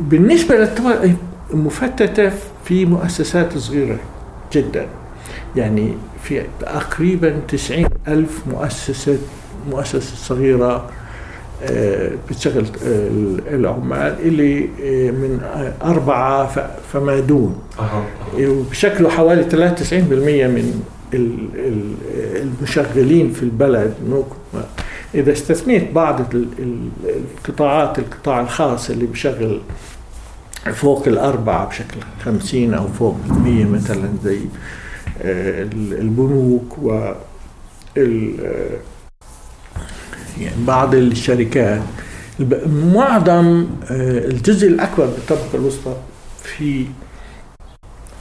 بالنسبة 0.00 0.56
للطبقة 0.56 1.12
مفتتة 1.50 2.30
في 2.64 2.84
مؤسسات 2.84 3.58
صغيرة. 3.58 3.98
جدا. 4.54 4.86
يعني 5.56 5.94
في 6.22 6.42
تقريبا 6.60 7.40
تسعين 7.48 7.88
ألف 8.08 8.46
مؤسسة 8.46 9.18
مؤسسة 9.70 10.16
صغيرة 10.16 10.90
آه، 11.62 12.10
بتشغل 12.30 12.66
آه، 12.86 13.08
العمال 13.54 14.16
اللي 14.22 14.64
آه، 14.64 15.10
من 15.10 15.40
أربعة 15.82 16.46
فما 16.92 17.20
دون. 17.20 17.58
وبشكلوا 18.38 19.10
حوالي 19.10 19.44
93% 19.44 20.46
من 20.46 20.82
المشغلين 22.42 23.32
في 23.32 23.42
البلد. 23.42 23.94
إذا 25.14 25.32
استثنيت 25.32 25.92
بعض 25.92 26.20
القطاعات 27.04 27.98
القطاع 27.98 28.40
الخاص 28.40 28.90
اللي 28.90 29.06
بشغل 29.06 29.60
فوق 30.72 31.08
الأربعة 31.08 31.68
بشكل 31.68 32.00
خمسين 32.24 32.74
أو 32.74 32.88
فوق 32.88 33.16
المية 33.30 33.64
مثلا 33.64 34.08
زي 34.24 34.38
آه، 35.22 35.62
البنوك 35.72 36.78
و 36.82 37.12
آه، 37.98 38.78
يعني 40.40 40.56
بعض 40.66 40.94
الشركات. 40.94 41.82
معظم 42.94 43.66
آه، 43.90 44.26
الجزء 44.26 44.68
الأكبر 44.68 45.06
بالطبقة 45.06 45.54
الوسطى 45.54 45.96
في 46.42 46.86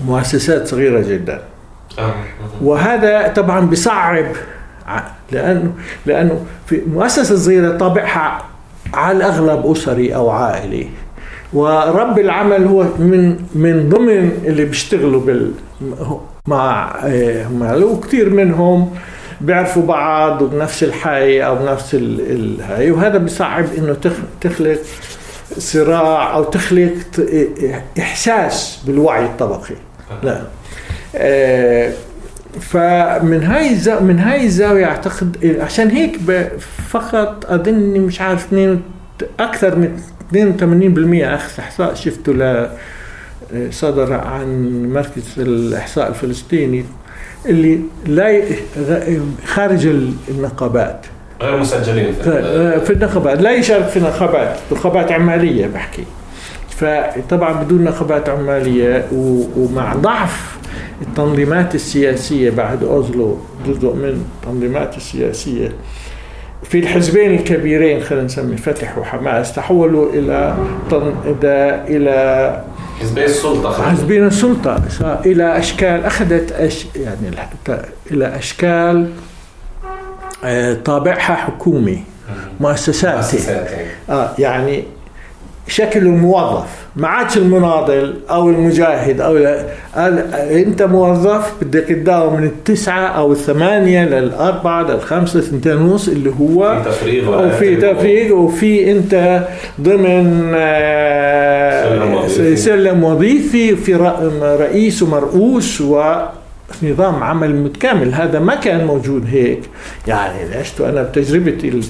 مؤسسات 0.05 0.67
صغيرة 0.67 1.01
جدا. 1.01 1.43
وهذا 2.62 3.27
طبعا 3.27 3.59
بصعب 3.59 4.25
لأنه 5.31 5.73
لأنه 6.05 6.45
في 6.65 6.81
مؤسسة 6.88 7.35
صغيرة 7.35 7.77
طابعها 7.77 8.45
على 8.93 9.17
الأغلب 9.17 9.71
أسري 9.71 10.15
أو 10.15 10.29
عائلي. 10.29 10.88
ورب 11.53 12.19
العمل 12.19 12.67
هو 12.67 12.83
من 12.83 13.38
من 13.55 13.89
ضمن 13.89 14.31
اللي 14.45 14.65
بيشتغلوا 14.65 15.22
بال 15.22 15.51
مع 16.48 16.95
مع 17.60 17.75
وكثير 17.75 18.29
منهم 18.29 18.91
بيعرفوا 19.41 19.86
بعض 19.86 20.41
وبنفس 20.41 20.83
الحي 20.83 21.41
أو 21.41 21.55
بنفس 21.55 21.95
الهاي 21.95 22.91
وهذا 22.91 23.17
بصعب 23.17 23.65
إنه 23.77 23.98
تخلق 24.41 24.79
صراع 25.57 26.33
أو 26.33 26.43
تخلق 26.43 26.93
إحساس 28.00 28.83
بالوعي 28.88 29.25
الطبقي. 29.25 29.75
لا 30.24 30.41
آه، 31.15 31.91
فمن 32.62 33.43
هاي 33.43 33.77
من 34.01 34.19
هاي 34.19 34.45
الزاوية 34.45 34.86
أعتقد 34.86 35.57
عشان 35.62 35.89
هيك 35.89 36.19
فقط 36.89 37.45
أظني 37.45 38.00
مش 38.00 38.22
عارف 38.22 38.45
اثنين 38.45 38.81
أكثر 39.39 39.75
من 39.75 40.00
اخر 41.35 41.61
إحصاء. 41.63 41.93
شفته 41.93 42.33
ل 42.33 42.67
صدر 43.69 44.13
عن 44.13 44.69
مركز 44.93 45.23
الإحصاء 45.37 46.09
الفلسطيني 46.09 46.85
اللي 47.45 47.79
لا 48.05 48.41
خارج 49.45 49.87
النقابات. 50.29 51.05
غير 51.41 51.57
مسجلين 51.57 52.13
في, 52.13 52.81
في 52.85 52.93
النقابات. 52.93 53.41
لا 53.41 53.51
يشارك 53.51 53.87
في 53.87 53.99
نقابات 53.99 54.57
نقابات 54.71 55.11
عمالية 55.11 55.67
بحكي. 55.67 56.03
فطبعا 56.69 57.63
بدون 57.63 57.83
نقابات 57.83 58.29
عمالية 58.29 59.05
ومع 59.57 59.95
ضعف 59.95 60.57
التنظيمات 61.01 61.75
السياسية 61.75 62.49
بعد 62.49 62.83
أوزلو 62.83 63.37
جزء 63.67 63.93
من 63.93 64.25
التنظيمات 64.41 64.97
السياسية 64.97 65.71
في 66.63 66.79
الحزبين 66.79 67.34
الكبيرين 67.34 68.01
خلينا 68.03 68.25
نسمي 68.25 68.58
فتح 68.58 68.98
وحماس 68.98 69.53
تحولوا 69.55 70.13
إلى 70.13 70.55
إلى 71.88 72.63
حزبين 73.01 73.24
السلطة 73.24 73.89
حزبين 73.89 74.27
السلطة. 74.27 74.84
إلى 75.25 75.58
أشكال 75.58 76.05
أخذت 76.05 76.51
أش 76.51 76.86
يعني 76.96 77.27
إلى 78.12 78.38
أشكال 78.38 79.10
آه، 80.43 80.74
طابعها 80.74 81.36
حكومي 81.36 82.03
مؤسساتي. 82.60 83.38
آه 84.10 84.29
يعني 84.39 84.84
شكل 85.67 86.00
الموظف 86.00 86.84
ما 86.96 87.08
عادش 87.08 87.38
المناضل 87.38 88.13
أو 88.29 88.50
المجاهد 88.50 89.22
أو 89.22 89.34
قال 89.96 90.34
أنت 90.34 90.84
موظف 90.84 91.53
بدك 91.62 91.84
تداوم 91.84 92.34
من 92.34 92.43
التسعة 92.43 93.08
أو 93.08 93.32
الثمانية 93.32 94.05
للأربعة 94.05 94.84
للخمسة 94.84 95.41
سنتين 95.41 95.77
ونص 95.77 96.08
اللي 96.08 96.29
هو 96.39 96.82
في 96.84 96.89
تفريغ 96.89 97.48
وفي 97.48 97.75
تفريغ 97.75 98.34
وفي 98.36 98.91
أنت 98.91 99.43
ضمن 99.82 100.51
آه، 100.55 102.27
سلم 102.55 103.03
وظيفي 103.03 103.75
في 103.75 103.96
رئيس 104.60 105.03
ومرؤوس 105.03 105.82
و 105.82 106.13
نظام 106.84 107.24
عمل 107.24 107.55
متكامل. 107.55 108.13
هذا 108.13 108.39
ما 108.39 108.55
كان 108.55 108.86
موجود 108.86 109.25
هيك. 109.32 109.60
يعني 110.08 110.55
عشت 110.55 110.82
أنا 110.82 111.03
بتجربتي 111.03 111.82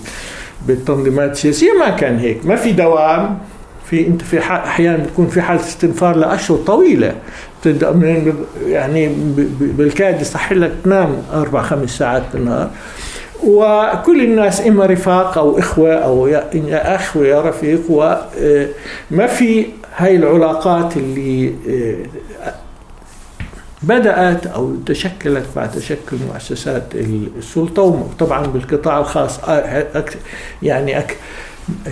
بالتنظيمات 0.67 1.31
السياسية 1.31 1.71
ما 1.79 1.89
كان 1.89 2.19
هيك. 2.19 2.45
ما 2.45 2.55
في 2.55 2.71
دوام. 2.71 3.37
في 3.93 4.07
انت 4.07 4.21
في 4.21 4.39
أحيانا 4.39 5.03
بتكون 5.03 5.27
في 5.27 5.41
حالة 5.41 5.59
استنفار 5.61 6.15
لأشهر 6.15 6.57
طويلة. 6.57 7.15
يعني 8.67 9.15
بالكاد 9.59 10.21
يصح 10.21 10.53
لك 10.53 10.71
تنام 10.83 11.23
أربع 11.33 11.61
خمس 11.61 11.89
ساعات 11.89 12.23
بالنهار. 12.33 12.69
وكل 13.43 14.23
الناس 14.23 14.61
إما 14.61 14.85
رفاق 14.85 15.37
أو 15.37 15.59
إخوة 15.59 15.93
أو 15.93 16.27
يا 16.27 16.95
أخ 16.95 17.17
ويا 17.17 17.41
رفيق 17.41 17.81
وما 17.89 19.27
في 19.27 19.65
هاي 19.97 20.15
العلاقات 20.15 20.97
اللي 20.97 21.53
بدأت 23.83 24.47
أو 24.47 24.75
تشكلت 24.85 25.45
بعد 25.55 25.71
تشكل 25.71 26.17
مؤسسات 26.33 26.83
السلطة 27.37 27.81
وطبعا 27.81 28.47
بالقطاع 28.47 28.99
الخاص 28.99 29.39
يعني 30.63 30.99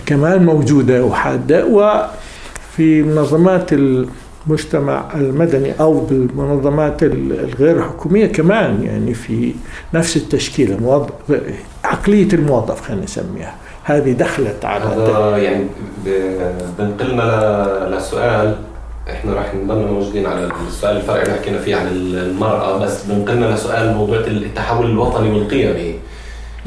كمان 0.06 0.46
موجودة 0.46 1.06
وحادة 1.06 1.66
وفي 1.66 3.04
منظمات 3.04 3.70
المجتمع 3.74 5.06
المدني 5.16 5.74
أو 5.80 6.00
بالمنظمات 6.00 7.04
الغير 7.04 7.82
حكومية 7.82 8.26
كمان 8.26 8.84
يعني 8.84 9.14
في 9.14 9.54
نفس 9.94 10.18
التشكيل 10.18 10.72
الموظف 10.72 11.10
عقلية 11.84 12.28
الموظف 12.34 12.82
خلينا 12.82 13.04
نسميها. 13.04 13.56
هذه 13.84 14.12
دخلت 14.12 14.66
على 14.66 14.84
هذا 14.84 15.38
يعني 15.38 15.66
بنقلنا 16.80 17.90
لسؤال 17.98 18.56
إحنا 19.10 19.34
راح 19.34 19.56
نضلنا 19.56 19.92
موجودين 19.92 20.26
على 20.26 20.50
السؤال 20.68 20.98
الفرعي 20.98 21.24
اللي 21.24 21.34
حكينا 21.34 21.58
فيه 21.58 21.76
عن 21.76 21.88
المرأة 21.88 22.78
بس 22.78 23.04
بنقلنا 23.04 23.46
لسؤال 23.46 23.94
موضوع 23.94 24.18
التحول 24.18 24.86
الوطني 24.86 25.32
والقيمي. 25.32 25.96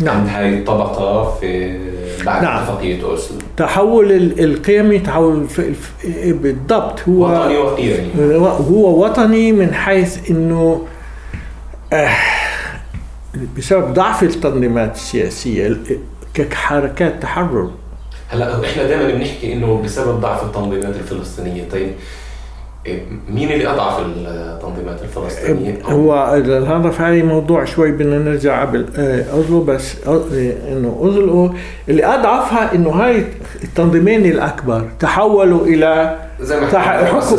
نعم. 0.03 0.17
عند 0.17 0.29
هاي 0.29 0.59
الطبقة 0.59 1.35
في 1.41 1.79
بعد 2.23 2.43
نعم. 2.43 2.63
اتفاقية 2.63 3.05
أوسلو 3.05 3.39
تحول 3.57 4.13
القيمي 4.41 4.99
تحول 4.99 5.47
بالضبط 6.25 7.09
هو 7.09 7.25
وطني 7.25 7.57
وقيمي. 7.57 8.11
هو 8.45 9.05
وطني 9.05 9.53
من 9.53 9.75
حيث 9.75 10.31
إنه 10.31 10.87
آه 11.93 12.17
بسبب 13.57 13.95
ضعف 13.95 14.23
التنظيمات 14.23 14.95
السياسية 14.95 15.77
كحركات 16.35 17.23
تحرر. 17.23 17.71
هلا 18.29 18.65
إحنا 18.65 18.83
دائما 18.83 19.15
بنحكي 19.15 19.53
إنه 19.53 19.83
بسبب 19.85 20.21
ضعف 20.21 20.45
التنظيمات 20.45 20.97
الفلسطينية. 20.97 21.69
طيب 21.73 21.93
مين 23.29 23.53
اللي 23.53 23.69
أضعف 23.69 24.01
التنظيمات 24.07 25.03
الفلسطينية؟ 25.03 25.79
هو 25.85 26.15
هذا 26.15 26.91
في 26.91 27.23
موضوع 27.23 27.65
شوي 27.65 27.93
بدنا 27.93 28.19
نرجع 28.19 28.61
قبل 28.61 28.87
آه، 28.97 29.25
أوزلو 29.33 29.61
بس 29.61 30.07
آه، 30.07 30.23
إنه 30.69 30.97
أوزلو 31.01 31.55
اللي 31.89 32.05
أضعفها 32.05 32.75
إنه 32.75 32.91
هاي 32.91 33.25
التنظيمين 33.65 34.27
الأكبر 34.27 34.89
تحولوا 35.01 35.67
إلى 35.67 36.19
زي 36.41 36.61
ما 36.61 36.71
تح... 36.71 36.89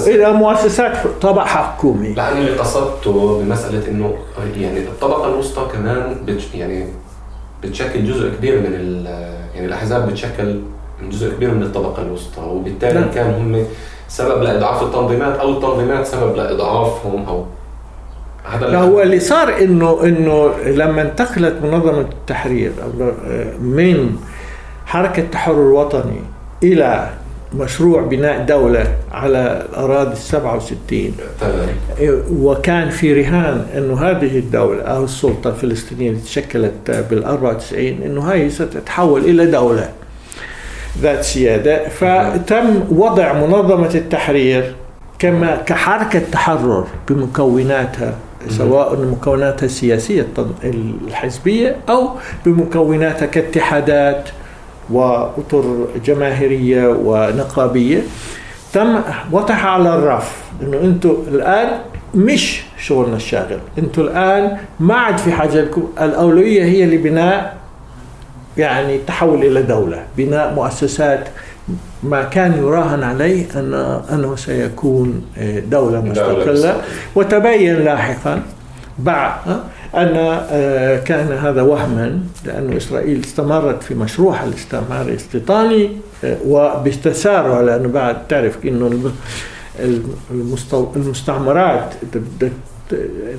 إلى 0.07 0.33
مؤسسات 0.33 0.97
طبع 1.21 1.45
حكومي 1.45 2.13
لأنه 2.13 2.37
اللي 2.37 2.57
قصدته 2.57 3.39
بمسألة 3.39 3.87
إنه 3.87 4.15
يعني 4.57 4.79
الطبقة 4.79 5.29
الوسطى 5.33 5.67
كمان 5.73 6.15
بتش 6.25 6.55
يعني 6.55 6.85
بتشكل 7.63 8.05
جزء 8.05 8.29
كبير 8.37 8.59
من 8.59 8.73
ال... 8.73 9.05
يعني 9.55 9.65
الأحزاب 9.67 10.09
بتشكل 10.09 10.59
جزء 11.11 11.33
كبير 11.33 11.51
من 11.51 11.63
الطبقة 11.63 12.01
الوسطى 12.01 12.41
وبالتالي 12.41 12.99
لا. 12.99 13.07
كان 13.07 13.33
هم 13.33 13.65
سبب 14.07 14.41
لإضعاف 14.43 14.83
التنظيمات 14.83 15.39
أو 15.39 15.51
التنظيمات 15.51 16.05
سبب 16.07 16.35
لإضعافهم 16.35 17.25
أو 17.25 17.45
هذا 18.43 18.67
لا 18.67 18.77
هو 18.79 19.01
اللي 19.01 19.19
صار 19.19 19.57
إنه 19.57 20.03
إنه 20.03 20.51
لما 20.65 21.01
انتقلت 21.01 21.55
منظمة 21.63 22.01
التحرير 22.01 22.71
من 23.61 24.17
حركة 24.85 25.19
التحرر 25.19 25.67
الوطني 25.67 26.21
إلى 26.63 27.09
مشروع 27.53 28.01
بناء 28.01 28.45
دولة 28.45 28.95
على 29.11 29.65
الأراضي 29.69 30.11
السبعة 30.11 30.55
وستين 30.55 31.13
وكان 32.31 32.89
في 32.89 33.13
رهان 33.13 33.65
أنه 33.77 34.01
هذه 34.01 34.39
الدولة 34.39 34.81
أو 34.81 35.03
السلطة 35.03 35.49
الفلسطينية 35.49 36.09
اللي 36.09 36.21
تشكلت 36.21 37.05
بالأربعة 37.09 37.49
وتسعين 37.49 38.01
أنه 38.03 38.21
هاي 38.21 38.49
ستتحول 38.49 39.21
إلى 39.25 39.45
دولة. 39.45 39.89
ذات 41.01 41.23
سيادة. 41.23 41.89
فتم 41.89 42.83
وضع 42.91 43.33
منظمة 43.33 43.95
التحرير 43.95 44.75
كما 45.19 45.55
كحركة 45.55 46.21
تحرر 46.31 46.87
بمكوناتها 47.09 48.13
سواء 48.49 49.01
مكوناتها 49.01 49.65
السياسية 49.65 50.27
الحزبية 51.07 51.75
أو 51.89 52.09
بمكوناتها 52.45 53.25
كاتحادات 53.25 54.29
وأطر 54.89 55.87
جماهيرية 56.05 56.87
ونقابية. 56.87 58.01
تم 58.73 58.99
وضعها 59.31 59.67
على 59.67 59.95
الرف 59.95 60.43
إنه 60.61 60.77
أنتم 60.77 61.17
الآن 61.27 61.67
مش 62.15 62.63
شغلنا 62.77 63.15
الشاغل. 63.15 63.59
أنتم 63.77 64.01
الآن 64.01 64.57
ما 64.79 64.95
عاد 64.95 65.17
في 65.17 65.31
حاجة 65.31 65.61
لكم. 65.61 65.87
الأولوية 66.01 66.63
هي 66.63 66.85
لبناء 66.85 67.57
يعني 68.57 68.99
تحول 69.07 69.43
إلى 69.43 69.61
دولة. 69.61 70.03
بناء 70.17 70.53
مؤسسات 70.53 71.27
ما 72.03 72.23
كان 72.23 72.57
يراهن 72.57 73.03
عليه 73.03 73.45
ان 73.55 73.73
أنه 74.13 74.35
سيكون 74.35 75.25
آه، 75.37 75.59
دولة 75.59 76.01
مستقلة. 76.01 76.81
وتبين 77.15 77.75
لاحقا 77.75 78.41
بعد 78.99 79.31
أن 79.95 80.15
آه، 80.51 80.99
كان 80.99 81.31
هذا 81.31 81.61
وهما 81.61 82.19
لأن 82.45 82.73
إسرائيل 82.73 83.21
استمرت 83.25 83.83
في 83.83 83.95
مشروعها 83.95 84.45
الاستعماري 84.45 85.09
الاستيطاني 85.09 85.89
آه، 86.23 86.37
وبتسارع 86.47 87.61
لأنه 87.61 87.87
بعد 87.87 88.27
تعرف 88.27 88.65
إنه 88.65 89.11
المستعمرات 90.95 91.93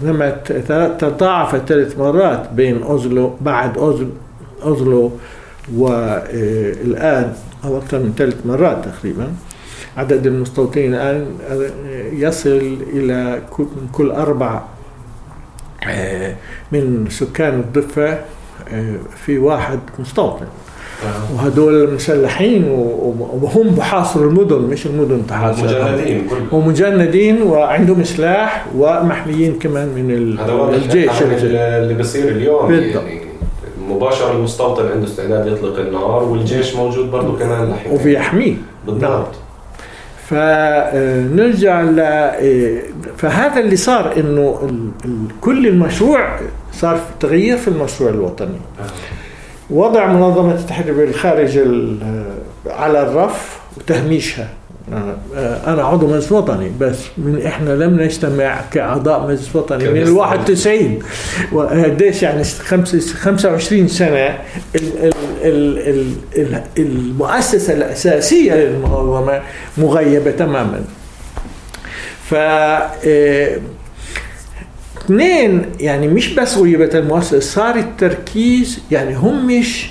نمت 0.02 0.52
تضاعفت 0.98 1.68
ثلاث 1.68 1.98
مرات 1.98 2.48
بين 2.52 2.82
أوزلو 2.82 3.32
بعد 3.40 3.78
أوزلو 3.78 4.10
أوزلو 4.64 5.10
والآن 5.76 7.32
أو 7.64 7.78
أكثر 7.78 7.98
من 7.98 8.12
ثلاث 8.18 8.46
مرات 8.46 8.84
تقريبا 8.84 9.32
عدد 9.96 10.26
المستوطنين 10.26 10.94
الآن 10.94 11.26
يصل 12.12 12.78
إلى 12.92 13.42
كل 13.92 14.10
أربع 14.10 14.62
آه، 15.88 16.34
من 16.72 17.06
سكان 17.10 17.54
الضفة 17.60 18.18
آه، 18.72 18.96
في 19.24 19.38
واحد 19.38 19.78
مستوطن. 19.98 20.46
وهدول 21.34 21.94
مسلحين 21.94 22.64
وهم 23.42 23.68
بحاصروا 23.70 24.30
المدن 24.30 24.56
مش 24.60 24.86
المدن 24.86 25.26
تحاصر. 25.26 25.64
مجندين 25.64 26.28
ومجندين 26.52 27.42
وعندهم 27.42 28.04
سلاح 28.04 28.66
ومحميين 28.76 29.58
كمان 29.58 29.88
من 29.88 30.10
الجيش. 30.74 31.22
اللي 31.22 31.94
بيصير 31.94 32.28
اليوم 32.28 32.68
بالضبط. 32.68 33.04
يعني. 33.04 33.25
مباشره 33.88 34.32
المستوطن 34.32 34.86
عنده 34.92 35.06
استعداد 35.06 35.46
يطلق 35.46 35.78
النار 35.78 36.22
والجيش 36.22 36.76
موجود 36.76 37.10
برضه 37.10 37.38
كمان 37.38 37.70
لحين 37.70 37.92
وبيحميه 37.92 38.54
بالضبط. 38.86 39.34
فنرجع 40.28 41.82
ل 41.82 42.00
فهذا 43.16 43.60
اللي 43.60 43.76
صار 43.76 44.16
إنه. 44.16 44.70
كل 45.40 45.66
المشروع 45.66 46.38
صار 46.72 46.96
في 46.96 47.02
تغيير 47.20 47.56
في 47.56 47.68
المشروع 47.68 48.10
الوطني. 48.10 48.60
وضع 49.70 50.06
منظمة 50.06 50.54
التحرير 50.54 50.94
بالخارج 50.94 51.58
ال... 51.58 51.98
على 52.66 53.02
الرف 53.02 53.60
وتهميشها. 53.76 54.48
أنا 55.66 55.84
عضو 55.84 56.06
مجلس 56.06 56.32
وطني 56.32 56.70
بس 56.80 56.98
من 57.18 57.42
إحنا 57.46 57.70
لم 57.70 58.00
نجتمع 58.00 58.60
كأعضاء 58.70 59.26
مجلس 59.26 59.56
وطني 59.56 59.88
من 59.88 60.02
ال 60.02 60.10
91 60.10 60.98
وقديش 61.52 62.22
يعني 62.22 62.44
25 62.44 63.88
سنة 63.88 64.38
المؤسسة 66.78 67.72
الأساسية 67.72 68.54
للمنظمه 68.54 69.40
مغيبة 69.78 70.30
تماما. 70.30 70.84
ف 72.30 72.34
اثنين 75.04 75.62
يعني 75.80 76.08
مش 76.08 76.34
بس 76.34 76.58
غيبة 76.58 76.98
المؤسسة 76.98 77.40
صار 77.40 77.74
التركيز 77.76 78.78
يعني 78.90 79.14
هم 79.14 79.46
مش 79.46 79.90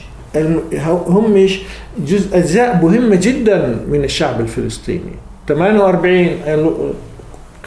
هم 0.87 1.31
مش 1.31 1.59
جزء 2.07 2.37
أجزاء 2.37 2.79
مهمة 2.83 3.15
جدا 3.15 3.77
من 3.89 4.03
الشعب 4.03 4.41
الفلسطيني. 4.41 5.15
48 5.47 6.29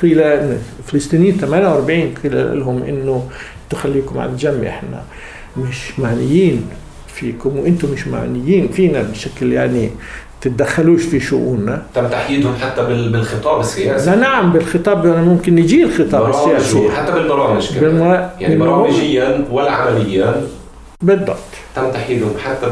قيل 0.03 0.21
الفلسطينيين 0.21 1.37
48 1.37 2.15
قيل 2.23 2.61
لهم 2.61 2.83
إنه 2.83 3.29
تخليكم 3.71 4.19
على 4.19 4.33
جنب 4.39 4.65
إحنا 4.65 5.03
مش 5.57 5.99
معنيين 5.99 6.67
فيكم 7.15 7.59
وإنتم 7.59 7.89
مش 7.93 8.09
معنيين 8.09 8.69
فينا 8.69 9.03
بشكل 9.03 9.53
يعني 9.53 9.91
تتدخلوش 10.41 11.03
في 11.03 11.21
شؤوننا. 11.21 11.83
تم 11.95 12.07
تحييدهم 12.07 12.55
حتى 12.55 12.83
بالخطاب 12.85 13.61
السياسي. 13.61 14.11
لا 14.11 14.17
نعم 14.17 14.53
بالخطاب 14.53 15.07
ممكن 15.07 15.55
نجي 15.55 15.83
الخطاب 15.83 16.31
السياسي. 16.31 16.91
حتى 16.91 17.13
بالبرامج 17.13 17.79
كمان. 17.79 18.31
يعني 18.41 18.57
برامجيا 18.57 19.45
ولا 19.51 19.71
عمليا 19.71 20.47
بالضبط. 21.03 21.48
تم 21.75 21.91
تحديدهم 21.91 22.33
حتى 22.45 22.67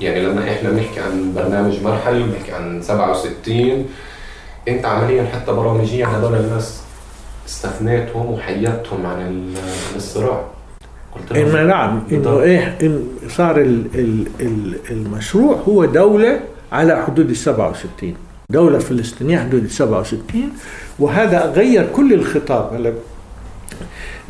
يعني 0.00 0.20
لما 0.20 0.52
إحنا 0.52 0.70
بنحكي 0.70 1.00
عن 1.00 1.32
برنامج 1.36 1.82
مرحلي 1.82 2.22
وبنحكي 2.22 2.52
عن 2.52 2.82
67 2.82 3.86
أنت 4.68 4.84
عمليا 4.84 5.24
حتى 5.24 5.52
برامجيا 5.52 6.06
هذول 6.06 6.34
الناس 6.34 6.82
استثنيتهم 7.48 8.32
وحيدتهم 8.32 9.06
عن 9.06 9.54
الصراع. 9.96 10.44
قلت 11.14 11.32
لهم 11.32 11.56
إيه 11.56 11.64
نعم 11.64 12.02
إنه 12.12 12.40
إيه 12.42 12.78
إن 12.82 13.06
صار 13.28 13.60
ال 13.60 13.86
ال 14.40 14.76
المشروع 14.90 15.56
هو 15.68 15.84
دولة 15.84 16.40
على 16.72 17.04
حدود 17.06 17.30
ال 17.30 17.36
67 17.36 18.14
دولة 18.50 18.78
فلسطينية 18.78 19.38
حدود 19.38 19.64
ال 19.64 19.70
67 19.70 20.24
وهذا 20.98 21.46
غير 21.46 21.88
كل 21.96 22.12
الخطاب 22.12 22.74
هلا 22.74 22.92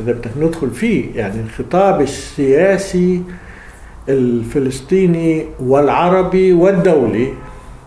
إذا 0.01 0.13
بدك 0.13 0.31
ندخل 0.41 0.71
فيه 0.71 1.15
يعني 1.15 1.41
الخطاب 1.41 2.01
السياسي 2.01 3.23
الفلسطيني 4.09 5.47
والعربي 5.61 6.53
والدولي 6.53 7.33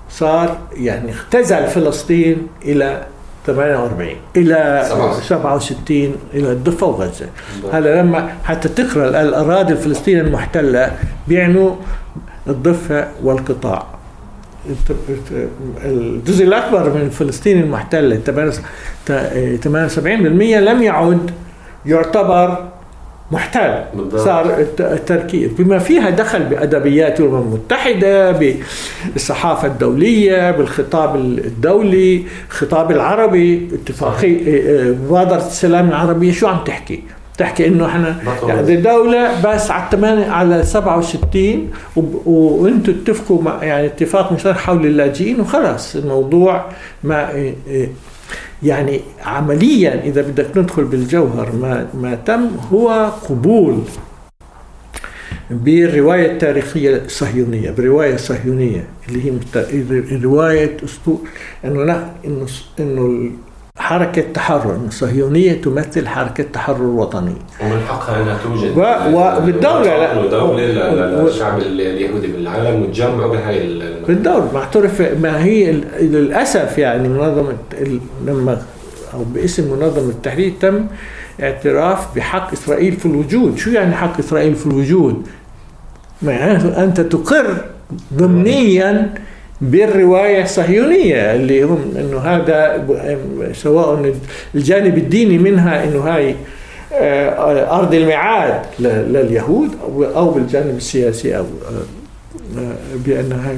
صار 0.10 0.58
يعني 0.74 1.12
اختزل 1.12 1.68
فلسطين 1.68 2.48
إلى 2.66 3.04
48 3.48 4.10
إلى 4.38 4.86
67 5.22 6.16
إلى 6.34 6.52
الضفه 6.52 6.88
وغزة. 6.88 7.26
هلا 7.72 8.02
لما 8.02 8.30
حتى 8.44 8.70
تقرأ 8.70 9.22
الأراضي 9.22 9.74
الفلسطينية 9.74 10.22
المحتلة 10.22 10.92
بيعنوا 11.28 11.76
الضفه 12.48 13.08
والقطاع. 13.24 13.86
الجزء 15.86 16.46
الأكبر 16.46 16.94
من 16.94 17.10
فلسطين 17.10 17.62
المحتلة 17.64 18.20
78% 19.06 20.60
لم 20.60 20.84
يعد 20.84 21.32
يعتبر 21.86 22.70
محتال. 23.32 23.86
بالضبط. 23.94 24.22
صار 24.22 24.66
التركيز. 24.80 25.52
بما 25.52 25.80
فيها 25.80 26.10
دخل 26.10 26.44
بأدبيات 26.44 27.20
الأمم 27.20 27.42
المتحدة 27.42 28.32
بالصحافة 29.12 29.68
الدولية 29.68 30.52
بالخطاب 30.52 31.16
الدولي 31.16 32.24
الخطاب 32.48 32.92
العربي 32.92 33.68
اتفاقي 33.74 34.36
مبادرة 35.06 35.38
السلام 35.48 35.90
العربية. 35.90 36.32
شو 36.32 36.48
عم 36.48 36.64
تحكي؟ 36.64 37.04
تحكي 37.38 37.68
إنه 37.68 37.86
إحنا 37.86 38.16
يعني 38.48 38.76
دولة 38.76 39.42
بس 39.42 39.72
على 39.72 39.84
8 39.92 40.32
على 40.32 40.64
67 40.64 41.72
وأنتم 42.26 42.94
اتفقوا 43.02 43.42
مع 43.42 43.64
يعني 43.64 43.88
اتفاق 43.88 44.32
مشترك 44.34 44.58
حول 44.58 44.86
اللاجئين 44.86 45.40
وخلاص. 45.40 45.96
الموضوع 45.96 46.66
ما 47.04 47.30
يعني 48.64 49.02
عمليا 49.26 50.04
إذا 50.04 50.22
بدك 50.22 50.58
ندخل 50.58 50.84
بالجوهر 50.84 51.56
ما 51.56 51.88
ما 51.94 52.16
تم 52.16 52.50
هو 52.72 53.12
قبول 53.30 53.84
بالروايه 55.50 56.32
التاريخيه 56.32 56.96
الصهيونيه 56.96 57.72
بالروايه 57.72 58.14
الصهيونيه 58.14 58.88
اللي 59.10 59.26
هي 59.26 59.32
رواية 60.24 60.78
اسطول 60.84 61.18
إنه 61.66 62.14
إنه 62.26 62.48
إنه 62.80 63.32
حركة 63.80 64.22
تحرر 64.34 64.76
الصهيونية 64.88 65.62
تمثل 65.62 66.08
حركة 66.08 66.44
تحرر 66.54 66.84
وطني. 66.84 67.36
ومن 67.62 67.82
حقها 67.88 68.22
أنها 68.22 68.38
توجد 68.44 68.78
وبالدولة 69.14 69.98
لا. 69.98 70.28
دولة 70.30 71.24
للشعب 71.24 71.60
اليهودي 71.60 72.28
بالعالم 72.28 72.82
وتجمعوا 72.82 73.32
بهاي 73.32 73.80
بالدولة. 74.08 74.50
معترف 74.54 75.02
ما 75.22 75.44
هي 75.44 75.72
للأسف 76.00 76.78
يعني 76.78 77.10
منظمة 77.10 77.54
لما 78.26 78.62
أو 79.14 79.24
باسم 79.24 79.72
منظمة 79.72 80.10
التحرير 80.10 80.54
تم 80.62 80.86
اعتراف 81.42 82.16
بحق 82.16 82.52
إسرائيل 82.52 82.94
في 82.94 83.06
الوجود. 83.06 83.58
شو 83.58 83.70
يعني 83.70 83.96
حق 83.96 84.20
إسرائيل 84.20 84.56
في 84.56 84.66
الوجود؟ 84.66 85.28
معناته 86.22 86.84
أنت 86.84 87.02
تقر 87.02 87.58
ضمنيا 88.14 89.14
بالرواية 89.62 90.44
الصهيونية 90.44 91.36
اللي 91.36 91.64
هم 91.64 91.94
إنه 91.96 92.18
هذا 92.20 92.88
سواء 93.54 94.14
الجانب 94.56 94.98
الديني 94.98 95.38
منها 95.38 95.84
إنه 95.84 96.00
هاي 96.00 96.36
آه، 96.94 97.80
أرض 97.80 97.94
الميعاد 97.94 98.62
لليهود 98.80 99.72
أو 100.16 100.32
بالجانب 100.32 100.78
السياسي 100.78 101.38
أو 101.38 101.46
آه، 102.58 102.74
بأن 103.06 103.32
هاي 103.32 103.58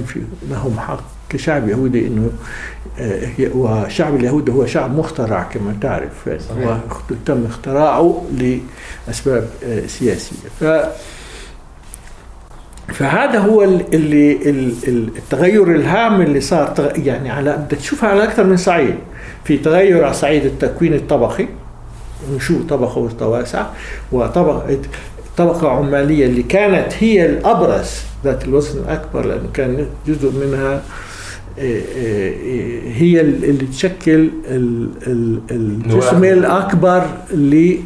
لهم 0.49 0.79
حق 0.79 1.03
كشعب 1.29 1.69
يهودي 1.69 2.07
إنه 2.07 2.29
آه، 2.99 3.29
وشعب 3.55 4.15
اليهود 4.15 4.49
هو 4.49 4.65
شعب 4.65 4.97
مخترع 4.97 5.43
كما 5.43 5.75
تعرف 5.81 6.29
هو 6.29 6.77
تم 7.25 7.45
اختراعه 7.45 8.23
لأسباب 9.07 9.47
سياسية. 9.87 10.49
ف 10.59 10.63
فهذا 13.01 13.39
هو 13.39 13.63
اللي 13.63 14.37
التغير 14.87 15.75
الهام 15.75 16.21
اللي 16.21 16.41
صار 16.41 16.93
يعني 16.95 17.29
على 17.29 17.57
بدك 17.57 17.77
تشوفها 17.77 18.09
على 18.09 18.23
أكثر 18.23 18.43
من 18.43 18.57
صعيد. 18.57 18.95
في 19.43 19.57
تغير 19.57 20.03
على 20.03 20.13
صعيد 20.13 20.45
التكوين 20.45 20.93
الطبقي 20.93 21.47
نشوء 22.35 22.61
طبقه 22.69 22.97
وسطى 22.97 23.25
واسعه 23.25 23.73
وطبقه 24.11 24.77
طبقة 25.37 25.69
عمالية 25.69 26.25
اللي 26.25 26.43
كانت 26.43 26.93
هي 26.99 27.25
الأبرز 27.25 27.89
ذات 28.23 28.45
الوزن 28.45 28.79
الأكبر 28.79 29.25
لأنه 29.25 29.49
كان 29.53 29.87
جزء 30.07 30.31
منها 30.45 30.81
هي 31.57 33.21
اللي 33.21 33.65
تشكل 33.71 34.29
الجسم 35.51 36.23
الأكبر 36.23 37.03
للقوى 37.33 37.77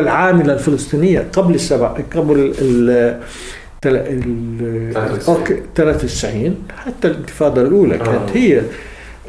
العاملة 0.00 0.52
الفلسطينية 0.54 1.26
قبل 1.32 1.54
السبع 1.54 1.88
قبل 2.14 2.54
ال 2.58 3.20
93 3.82 6.56
حتى 6.76 7.08
الانتفاضة 7.08 7.62
الأولى 7.62 7.98
كانت 7.98 8.08
آه. 8.08 8.26
هي 8.34 8.62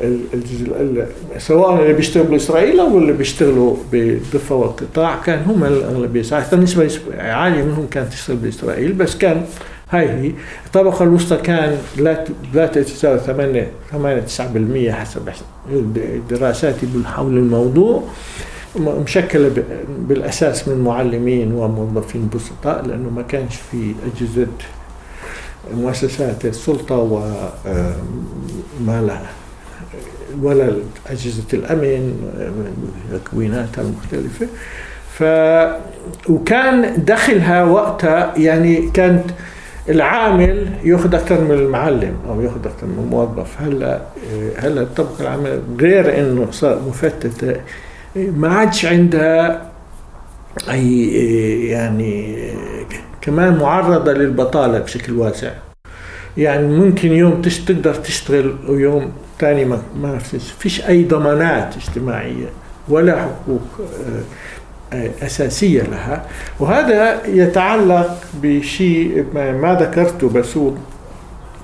الجزء 0.03 1.05
سواء 1.37 1.81
اللي 1.81 1.93
بيشتغلوا 1.93 2.29
بإسرائيل 2.29 2.79
أو 2.79 2.97
اللي 2.97 3.13
بيشتغلوا 3.13 3.75
بالضفه 3.91 4.55
والقطاع 4.55 5.21
كان 5.21 5.39
هم 5.47 5.63
الأغلبية. 5.63 6.23
حتى 6.23 6.55
نسبه 6.55 6.91
عاليه 7.17 7.63
منهم 7.63 7.87
كانت 7.91 8.13
تشتغل 8.13 8.37
بإسرائيل 8.37 8.93
بس 8.93 9.17
كان 9.17 9.41
هاي 9.89 10.09
هي. 10.09 10.31
الطبقة 10.65 11.03
الوسطى 11.03 11.37
كان 11.37 11.77
لا 11.97 12.25
لا 12.53 12.67
تتساوي 12.67 13.19
8 13.19 13.67
8 13.91 14.21
9% 14.21 14.91
حسب 14.91 15.29
دراساتي 16.29 16.87
حول 17.05 17.37
الموضوع. 17.37 18.03
مشكلة 18.79 19.51
بالأساس 19.99 20.67
من 20.67 20.83
معلمين 20.83 21.53
وموظفين 21.53 22.29
بسطاء 22.35 22.85
لأنه 22.85 23.09
ما 23.09 23.21
كانش 23.21 23.55
في 23.55 23.93
أجهزة 24.15 24.47
مؤسسات 25.73 26.45
السلطة 26.45 26.97
وما 26.97 27.41
لها 29.01 29.31
ولا 30.41 30.73
أجهزة 31.07 31.43
الأمن 31.53 32.13
تكويناتها 33.11 33.81
المختلفة. 33.81 34.47
ف 35.13 35.23
وكان 36.29 37.03
دخلها 37.05 37.63
وقتها 37.63 38.33
يعني 38.37 38.91
كانت 38.93 39.23
العامل 39.89 40.67
ياخذ 40.83 41.15
أكثر 41.15 41.41
من 41.41 41.51
المعلم 41.51 42.13
أو 42.29 42.41
ياخذ 42.41 42.65
أكثر 42.65 42.87
من 42.87 43.03
الموظف 43.03 43.61
هلأ 43.61 44.01
هلأ 44.57 44.81
الطبقه 44.81 45.21
العامله 45.21 45.61
غير 45.79 46.19
إنه 46.19 46.47
صار 46.51 46.81
مفتته 46.87 47.55
ما 48.15 48.53
عادش 48.53 48.85
عندها 48.85 49.71
أي 50.71 51.07
يعني 51.69 52.37
كمان 53.21 53.57
معرضة 53.57 54.13
للبطالة 54.13 54.79
بشكل 54.79 55.13
واسع. 55.13 55.51
يعني 56.37 56.67
ممكن 56.67 57.11
يوم 57.11 57.41
تقدر 57.41 57.95
تشتغل 57.95 58.55
ويوم 58.67 59.11
ثاني 59.39 59.65
ما 59.95 60.17
فيش 60.59 60.85
أي 60.87 61.03
ضمانات 61.03 61.75
اجتماعية 61.77 62.47
ولا 62.89 63.21
حقوق 63.21 63.61
أساسية 64.93 65.81
لها. 65.81 66.25
وهذا 66.59 67.21
يتعلق 67.27 68.17
بشيء 68.43 69.25
ما 69.33 69.77
ذكرته 69.81 70.29
بس 70.29 70.57
هو 70.57 70.71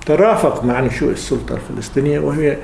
ترافق 0.06 0.64
مع 0.64 0.82
نشوء 0.82 1.12
السلطة 1.12 1.56
الفلسطينية 1.56 2.20
وهي 2.20 2.58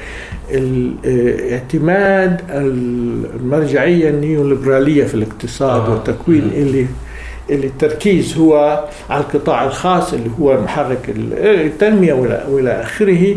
الاعتماد 1.06 2.42
المرجعية 2.50 4.10
النيوليبرالية 4.10 5.04
في 5.04 5.14
الاقتصاد 5.16 5.82
آه. 5.82 5.92
والتكوين 5.92 6.52
اللي 6.56 6.86
اللي 7.50 7.68
التركيز 7.68 8.38
هو 8.38 8.84
على 9.10 9.24
القطاع 9.24 9.66
الخاص 9.66 10.14
اللي 10.14 10.30
هو 10.40 10.62
محرك 10.62 11.00
التنمية 11.38 12.14
وإلى 12.50 12.72
آخره. 12.82 13.36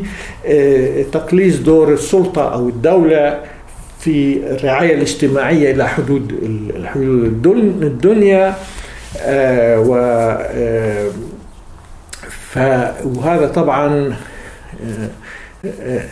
تقليص 1.12 1.56
دور 1.56 1.92
السلطة 1.92 2.54
أو 2.54 2.68
الدولة. 2.68 3.40
في 4.00 4.36
الرعاية 4.50 4.94
الاجتماعية 4.94 5.70
إلى 5.70 5.88
حدود 5.88 6.32
الحدود 6.76 7.82
الدنيا 7.82 8.54
آه 9.18 9.80
و 9.80 9.96
آه 9.96 11.10
وهذا 13.04 13.46
طبعا 13.46 14.16
آه 15.64 16.04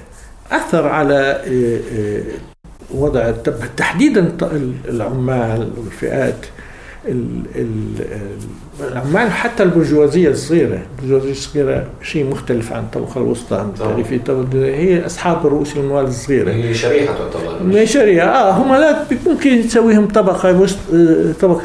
أثر 0.52 0.88
على 0.88 1.42
وضع 2.94 3.30
تحديدا 3.76 4.36
العمال 4.88 5.72
والفئات. 5.76 6.46
العمال 8.90 9.30
حتى 9.32 9.62
البرجوازية 9.62 10.28
الصغيرة 10.28 10.78
البرجوازية 10.98 11.30
الصغيرة 11.30 11.86
شيء 12.02 12.24
مختلف 12.30 12.72
عن 12.72 12.82
الطبقة 12.82 13.18
الوسطى 13.18 13.66
التعريفية 13.74 14.20
هي 14.54 15.06
أصحاب 15.06 15.46
رؤوس 15.46 15.76
الأموال 15.76 16.04
الصغيرة. 16.04 16.50
هي 16.50 16.74
شريحة 16.74 17.14
تعتبر 17.14 17.78
هي 17.78 17.86
شريحة. 17.86 18.26
آه 18.26 18.50
هم 18.50 18.74
لا 18.74 19.04
ممكن 19.26 19.62
تسويهم 19.68 20.08
طبقة 20.08 20.60
وسط 20.60 20.78
طبقة 21.40 21.62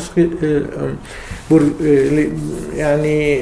يعني 2.76 3.42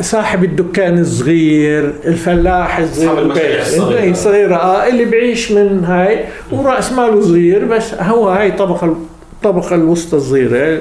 صاحب 0.00 0.44
الدكان 0.44 0.98
الصغير 0.98 1.92
الفلاح 2.04 2.78
الصغير 2.78 4.10
الصغيرة. 4.10 4.56
اللي 4.88 5.04
بعيش 5.04 5.52
من 5.52 5.84
هاي 5.84 6.24
وراس 6.52 6.92
ماله 6.92 7.20
صغير 7.20 7.64
بس 7.64 7.94
هو 7.94 8.28
هاي 8.28 8.52
طبقة 8.52 8.96
الطبقة 9.44 9.74
الوسطى 9.74 10.16
الصغيرة 10.16 10.80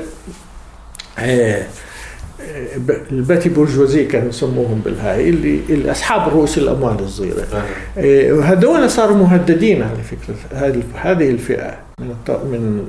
ال 3.12 3.17
petite 3.17 3.50
bourgeoisie 3.50 4.06
كانوا 4.06 4.30
يسموهم 4.30 4.82
بالهاي 4.86 5.30
اللي, 5.30 5.60
اللي 5.70 5.92
أصحاب 5.92 6.34
رؤوس 6.34 6.58
الأموال 6.58 7.00
الصغيرة. 7.00 7.48
وهذول 8.38 8.90
صاروا 8.90 9.18
مهددين 9.18 9.84
على 9.84 10.04
فكرة 10.04 10.36
هذه 11.02 11.30
الفئة 11.30 11.78
من 12.00 12.16
من 12.52 12.84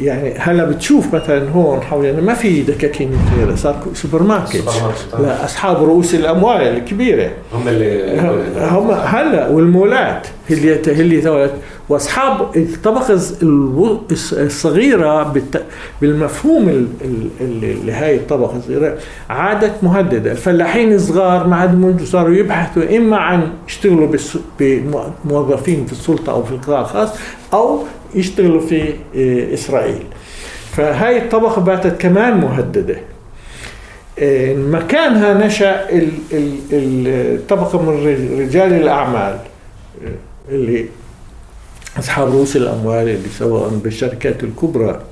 يعني 0.00 0.34
هلا 0.38 0.64
بتشوف 0.64 1.14
مثلا 1.14 1.50
هون 1.50 1.82
حوالينا 1.82 2.20
ما 2.20 2.34
في 2.34 2.62
دكاكين 2.62 3.10
كثيرة 3.26 3.54
صار 3.54 3.86
سوبر 3.94 4.22
ماركت 4.22 4.64
لاصحاب 5.18 5.76
رؤوس 5.84 6.14
الأموال 6.14 6.60
الكبيرة. 6.60 7.30
هم 7.52 7.68
اللي 7.68 8.20
هم 8.60 8.90
هلا 8.90 9.48
والمولات 9.48 10.26
اللي 10.50 10.80
اللي 10.86 11.20
تولت 11.20 11.52
واصحاب 11.92 12.56
الطبقة 12.56 13.20
الصغيرة 14.32 15.34
بالمفهوم 16.00 16.88
هاي 17.88 18.16
الطبقة 18.16 18.56
الصغيرة 18.56 18.98
عادت 19.30 19.72
مهددة. 19.84 20.32
الفلاحين 20.32 20.92
الصغار 20.92 21.46
ما 21.46 21.56
عاد 21.56 22.00
صاروا 22.04 22.34
يبحثوا 22.34 22.96
إما 22.96 23.16
عن 23.16 23.52
يشتغلوا 23.68 24.08
بموظفين 24.60 25.86
في 25.86 25.92
السلطة 25.92 26.32
أو 26.32 26.44
في 26.44 26.52
القطاع 26.52 26.80
الخاص 26.80 27.10
أو 27.52 27.82
يشتغلوا 28.14 28.60
في 28.60 28.94
إسرائيل. 29.54 30.02
فهاي 30.72 31.18
الطبقة 31.18 31.60
باتت 31.60 32.00
كمان 32.00 32.40
مهددة. 32.40 32.96
مكانها 34.70 35.46
نشأ 35.46 35.86
الطبقه 36.72 37.82
من 37.82 38.06
رجال 38.40 38.72
الأعمال 38.72 39.38
اللي 40.48 40.86
أصحاب 41.98 42.28
رؤوس 42.28 42.56
الأموال 42.56 43.08
اللي 43.08 43.28
سواء 43.38 43.68
بالشركات 43.68 44.44
الكبرى 44.44 45.02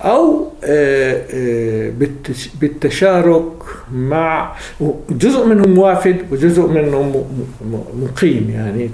أو 0.00 0.46
بالتشارك 2.60 3.52
مع 3.92 4.56
جزء 5.10 5.46
منهم 5.46 5.78
وافد 5.78 6.16
وجزء 6.32 6.66
منهم 6.66 7.24
مقيم 8.02 8.50
يعني 8.50 8.90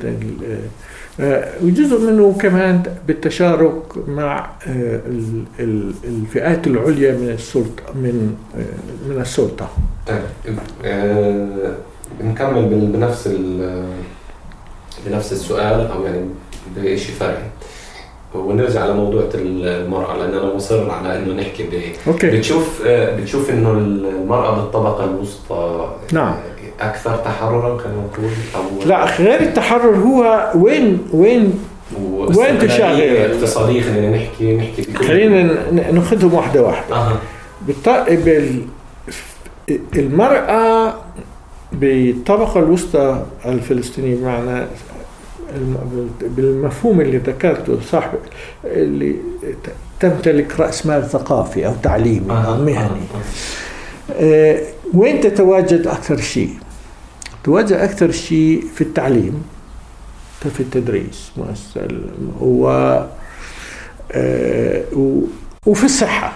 وجزء 1.62 2.00
منه 2.00 2.36
كمان 2.40 2.82
بالتشارك 3.06 4.08
مع 4.08 4.50
الفئات 6.04 6.66
العليا 6.66 7.12
من 7.12 7.28
السلطه 7.28 7.82
من 7.94 8.36
من 9.08 9.20
السلطة. 9.20 9.68
طيب 10.06 10.20
بنفس 12.92 13.28
بنفس 15.06 15.32
السؤال 15.32 15.86
أو 15.90 16.04
يعني 16.04 16.20
بشيء 16.76 17.14
فرعي. 17.14 17.42
ونرجع 18.34 18.86
لموضوع 18.86 19.22
المرأة 19.34 20.16
لأن 20.16 20.34
أنا 20.34 20.54
مصر 20.54 20.90
على 20.90 21.18
إنه 21.18 21.34
نحكي 21.34 21.62
ب 21.62 21.68
أوكي. 22.08 22.30
بتشوف 22.30 22.82
بتشوف 22.86 23.50
إنه 23.50 23.70
المرأة 23.70 24.56
بالطبقة 24.56 25.04
الوسطى 25.04 25.90
نعم. 26.12 26.34
أكثر 26.80 27.16
تحررا 27.16 27.78
خلينا 27.78 27.98
نقول 27.98 28.30
أو 28.56 28.88
لا 28.88 29.04
غير 29.04 29.40
التحرر 29.40 29.96
هو 29.96 30.50
وين 30.54 30.98
وين 31.12 31.64
وين 32.36 32.58
تشاغل؟ 32.58 33.16
اقتصادية 33.16 33.82
خلينا 33.82 34.16
نحكي 34.16 34.56
نحكي 34.56 34.94
خلينا 34.94 35.70
ناخذهم 35.90 36.34
واحدة 36.34 36.62
واحدة. 36.62 36.96
أه. 36.96 37.18
بال... 38.08 38.62
المرأة 39.96 40.94
بالطبقة 41.72 42.60
الوسطى 42.60 43.22
الفلسطينية 43.46 44.16
بمعنى 44.16 44.66
بالمفهوم 46.20 47.00
اللي 47.00 47.18
ذكرته 47.18 47.78
صاحب 47.90 48.18
اللي 48.64 49.16
تمتلك 50.00 50.60
رأس 50.60 50.86
مال 50.86 51.08
ثقافي 51.08 51.66
أو 51.66 51.72
تعليمي 51.82 52.30
أو 52.30 52.56
مهني. 52.64 53.00
آه 54.12 54.58
وين 54.94 55.20
تتواجد 55.20 55.86
أكثر 55.86 56.16
شيء؟ 56.16 56.50
تتواجد 57.42 57.72
أكثر 57.72 58.10
شيء 58.10 58.64
في 58.74 58.80
التعليم 58.80 59.42
في 60.40 60.60
التدريس 60.60 61.32
مؤسسة 61.36 61.88
و 62.40 62.68
آه 64.12 64.82
وفي 65.66 65.84
الصحة. 65.84 66.32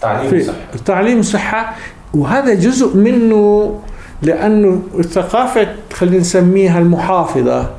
تعليم 0.00 0.46
التعليم 0.74 1.16
والصحه 1.16 1.76
وهذا 2.14 2.54
جزء 2.54 2.96
منه 2.96 3.80
لأنه 4.22 4.82
الثقافة 4.98 5.68
خلينا 5.92 6.18
نسميها 6.18 6.78
المحافظة 6.78 7.70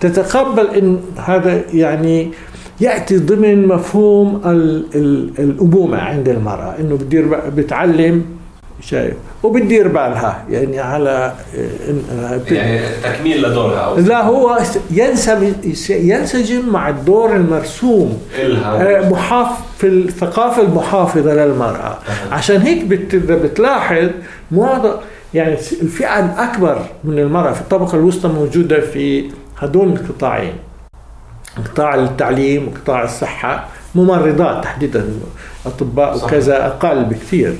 تتقبل 0.00 0.66
إن 0.66 1.00
هذا 1.24 1.62
يعني 1.74 2.30
يأتي 2.80 3.18
ضمن 3.18 3.66
مفهوم 3.68 4.40
ال 4.46 4.84
ال 4.94 5.30
الابومه 5.38 5.98
عند 5.98 6.28
المرأة 6.28 6.74
إنه 6.80 6.94
بتدير 6.96 7.40
بتعلم 7.56 8.24
شايف 8.80 9.14
وبتدير 9.42 9.88
بالها 9.88 10.44
يعني 10.50 10.78
على 10.78 11.32
يعني 12.50 12.80
تكميل 13.04 13.42
لدورها 13.42 14.00
لا 14.00 14.24
هو 14.24 14.58
ينسب 14.90 15.54
ينسجم 15.90 16.68
مع 16.68 16.88
الدور 16.88 17.36
المرسوم 17.36 18.18
إلها. 18.38 19.10
محاف 19.10 19.48
في 19.78 19.86
الثقافة 19.86 20.62
المحافظة 20.62 21.34
للمرأة. 21.34 21.98
عشان 22.32 22.60
هيك 22.60 22.84
بت 22.84 23.14
بتلاحظ 23.16 24.08
معظم 24.50 24.92
يعني 25.34 25.52
الفئة 25.82 26.18
الأكبر 26.24 26.78
من 27.04 27.18
المرأة 27.18 27.52
في 27.52 27.60
الطبقة 27.60 27.96
الوسطى 27.98 28.28
موجودة 28.28 28.80
في 28.80 29.24
هدول 29.58 29.88
القطاعين. 29.88 30.52
قطاع 31.64 31.94
التعليم 31.94 32.68
وقطاع 32.68 33.04
الصحة 33.04 33.68
ممرضات 33.94 34.64
تحديدا 34.64 35.08
أطباء 35.66 36.16
وكذا 36.24 36.66
أقل 36.66 37.04
بكثير. 37.04 37.54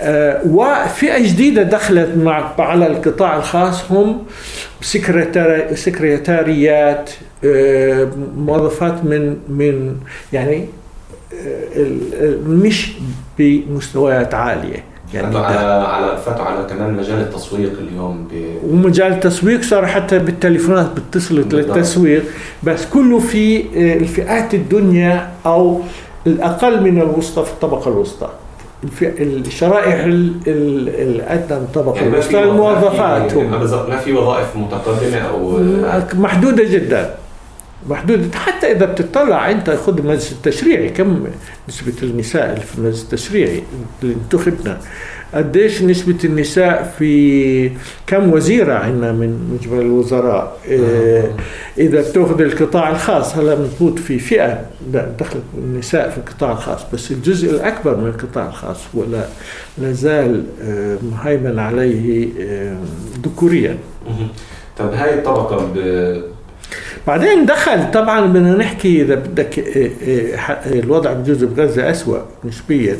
آه 0.00 0.40
وفئة 0.46 1.22
جديدة 1.28 1.62
دخلت 1.62 2.16
مع 2.16 2.52
على 2.58 2.86
القطاع 2.86 3.36
الخاص 3.36 3.92
هم 3.92 4.22
سكرتاريات 5.74 7.10
آه 7.44 8.08
موظفات 8.36 9.04
من 9.04 9.36
من 9.48 9.96
يعني 10.32 10.66
مش 12.46 12.92
بمستويات 13.38 14.34
عالية. 14.34 14.84
يعني 15.14 15.38
على 15.38 15.58
على 15.86 16.16
فاتوا 16.26 16.44
على 16.44 16.66
كمان 16.70 16.96
مجال 16.96 17.20
التسويق 17.20 17.72
اليوم 17.78 18.28
ب... 18.32 18.56
ومجال 18.70 19.12
التسويق 19.12 19.62
صار 19.62 19.86
حتى 19.86 20.18
بالتليفونات 20.18 20.90
بتصلت 20.96 21.54
للتسويق 21.54 22.22
بس 22.62 22.86
كله 22.86 23.18
في 23.18 23.64
الفئات 23.74 24.54
الدنيا 24.54 25.30
أو 25.46 25.80
الأقل 26.26 26.82
من 26.82 27.00
الوسطى 27.02 27.44
في 27.44 27.50
الطبقة 27.50 27.88
الوسطى. 27.88 28.28
الشرائح 29.02 30.04
الأدنى 30.04 31.58
من 31.58 31.64
الطبقه 31.64 31.96
يعني 31.96 32.08
الوسطى 32.08 32.42
الموظفات 32.42 33.32
يعني 33.32 33.48
ما 33.88 33.96
في 33.96 34.12
وظائف 34.12 34.56
متقدمة 34.56 35.18
أو 35.18 35.60
محدودة 36.14 36.64
جدا. 36.64 37.14
محدودة 37.88 38.38
حتى 38.38 38.72
إذا 38.72 38.86
بتطلع 38.86 39.50
أنت 39.50 39.70
خذ 39.70 39.98
المجلس 39.98 40.32
التشريعي. 40.32 40.88
كم 40.88 41.26
نسبة 41.68 41.92
النساء 42.02 42.52
اللي 42.52 42.64
في 42.64 42.78
المجلس 42.78 43.02
التشريعي؟ 43.02 43.62
اللي 44.02 44.14
انتخبنا 44.14 44.78
قديش 45.34 45.82
نسبة 45.82 46.16
النساء 46.24 46.94
في 46.98 47.70
كم 48.06 48.32
وزيرة 48.32 48.74
عندنا 48.74 49.12
من 49.12 49.58
مجمل 49.60 49.80
الوزراء؟ 49.80 50.58
إيه 50.64 51.32
إذا 51.78 52.00
بتأخذ 52.00 52.40
القطاع 52.40 52.90
الخاص 52.90 53.36
هلا 53.36 53.54
مضبوط 53.54 53.98
في 53.98 54.18
فئة. 54.18 54.66
دخلت 54.92 55.42
النساء 55.58 56.10
في 56.10 56.18
القطاع 56.18 56.52
الخاص 56.52 56.86
بس 56.92 57.10
الجزء 57.10 57.50
الأكبر 57.50 57.96
من 57.96 58.06
القطاع 58.06 58.46
الخاص 58.46 58.78
ولا 58.94 59.24
لازال 59.78 60.44
مهيمن 61.12 61.58
عليه 61.58 62.28
ذكوريا. 63.24 63.78
طب 64.78 64.92
هاي 64.92 65.14
الطبقة 65.14 65.72
بعدين 67.08 67.46
دخل 67.46 67.90
طبعا 67.90 68.26
بدنا 68.26 68.56
نحكي 68.56 69.02
إذا 69.02 69.14
بدك 69.14 69.64
الوضع 70.66 71.12
بجوز 71.12 71.44
بغزة 71.44 71.90
اسوء 71.90 72.22
نسبيا. 72.44 72.96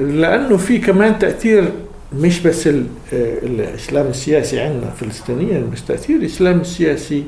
لأنه 0.00 0.56
في 0.56 0.78
كمان 0.78 1.18
تأثير 1.18 1.72
مش 2.12 2.40
بس 2.40 2.68
الإسلام 3.12 4.06
السياسي 4.06 4.60
عندنا 4.60 4.90
فلسطينيا 4.90 5.62
بس 5.72 5.84
تأثير 5.84 6.16
الإسلام 6.16 6.60
السياسي 6.60 7.24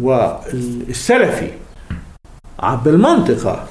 والسلفي 0.00 1.48
بالمنطقة 2.84 3.66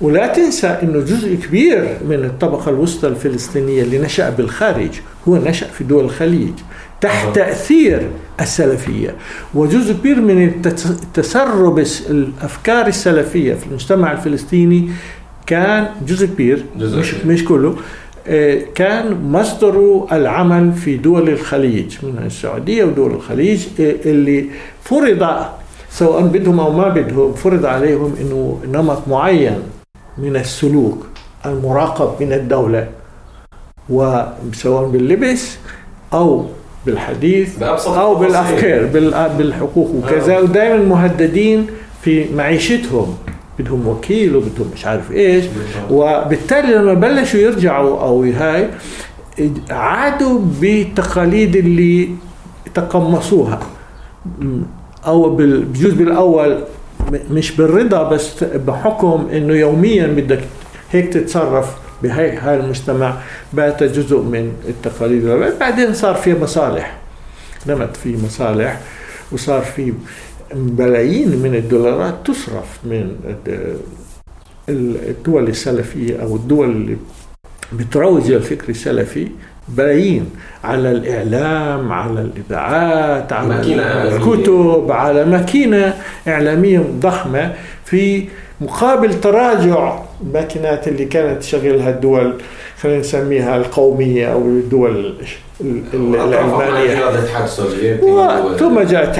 ولا 0.00 0.26
تنسى 0.26 0.66
إنه 0.66 1.00
جزء 1.00 1.34
كبير 1.34 1.96
من 2.08 2.24
الطبقة 2.24 2.68
الوسطى 2.68 3.08
الفلسطينية 3.08 3.82
اللي 3.82 3.98
نشأ 3.98 4.30
بالخارج 4.30 5.00
هو 5.28 5.36
نشأ 5.36 5.66
في 5.66 5.84
دول 5.84 6.04
الخليج. 6.04 6.52
تحت 7.00 7.34
تأثير 7.34 8.08
السلفية 8.40 9.14
وجزء 9.54 9.92
كبير 9.94 10.20
من 10.20 10.44
التسرب 10.66 11.78
الأفكار 12.10 12.86
السلفية 12.86 13.54
في 13.54 13.66
المجتمع 13.66 14.12
الفلسطيني 14.12 14.90
كان 15.46 15.88
جزء 16.06 16.26
كبير 16.26 16.64
جزء 16.76 16.98
مش 16.98 17.14
كبير. 17.14 17.32
مش 17.34 17.44
كله 17.44 17.76
كان 18.74 19.22
مصدره 19.32 20.06
العمل 20.12 20.72
في 20.72 20.96
دول 20.96 21.28
الخليج 21.28 21.96
من 22.02 22.22
السعودية 22.26 22.84
ودول 22.84 23.10
الخليج 23.10 23.66
اللي 23.80 24.46
فرض 24.84 25.46
سواء 25.90 26.22
بدهم 26.22 26.60
أو 26.60 26.72
ما 26.72 26.88
بدهم 26.88 27.32
فرض 27.34 27.66
عليهم 27.66 28.14
إنه 28.20 28.60
نمط 28.72 29.08
معين 29.08 29.58
من 30.18 30.36
السلوك 30.36 31.06
المراقب 31.46 32.22
من 32.22 32.32
الدولة 32.32 32.88
وسواء 33.88 34.88
باللبس 34.88 35.58
أو 36.12 36.46
بالحديث 36.86 37.62
أو 37.86 38.14
بالأفكار 38.14 38.86
بالحقوق. 39.38 39.94
وكذا 39.94 40.38
ودائما 40.38 40.84
مهددين 40.84 41.66
في 42.02 42.34
معيشتهم. 42.34 43.16
بدهم 43.58 43.88
وكيل 43.88 44.36
وبدهم 44.36 44.70
مش 44.74 44.86
عارف 44.86 45.12
إيش. 45.12 45.44
وبالتالي 45.90 46.74
لما 46.74 46.94
بلشوا 46.94 47.40
يرجعوا 47.40 48.00
أو 48.00 48.22
هاي 48.22 48.68
عادوا 49.70 50.40
بالتقاليد 50.60 51.56
اللي 51.56 52.08
تقمصوها. 52.74 53.60
أو 55.06 55.36
بجوز 55.36 55.92
بالأول 55.92 56.58
مش 57.30 57.56
بالرضا 57.56 58.02
بس 58.02 58.44
بحكم 58.44 59.28
إنه 59.32 59.54
يوميا 59.54 60.06
بدك 60.06 60.40
هيك 60.92 61.12
تتصرف. 61.12 61.79
بهي 62.02 62.36
هاي 62.36 62.56
المجتمع 62.56 63.14
بات 63.52 63.82
جزء 63.82 64.18
من 64.20 64.52
التقاليد. 64.68 65.24
بعدين 65.60 65.94
صار 65.94 66.14
في 66.14 66.34
مصالح 66.34 66.96
نمت 67.66 67.96
في 67.96 68.16
مصالح 68.24 68.80
وصار 69.32 69.62
في 69.62 69.92
ملايين 70.54 71.28
من 71.28 71.54
الدولارات 71.54 72.14
تصرف 72.24 72.78
من 72.84 73.16
الدول 74.68 75.48
السلفية 75.48 76.22
أو 76.22 76.36
الدول 76.36 76.70
اللي 76.70 76.96
بتروج 77.72 78.30
الفكر 78.30 78.68
السلفي 78.68 79.28
بلايين 79.68 80.30
على 80.64 80.90
الإعلام 80.92 81.92
على 81.92 82.20
الإذاعات 82.20 83.32
على 83.32 83.60
الكتب 84.16 84.86
على 84.90 85.24
ماكينة 85.24 85.94
إعلامية 86.28 86.78
ضخمة 87.00 87.54
في 87.90 88.28
مقابل 88.60 89.20
تراجع 89.20 89.98
الماكينات 90.22 90.88
اللي 90.88 91.04
كانت 91.04 91.40
تشغلها 91.42 91.90
الدول 91.90 92.34
خلينا 92.80 92.98
نسميها 92.98 93.56
القومية 93.56 94.32
أو 94.32 94.38
الدول 94.40 95.14
السوفيتي 97.44 97.98
ثم 98.58 98.80
جاء 98.80 99.12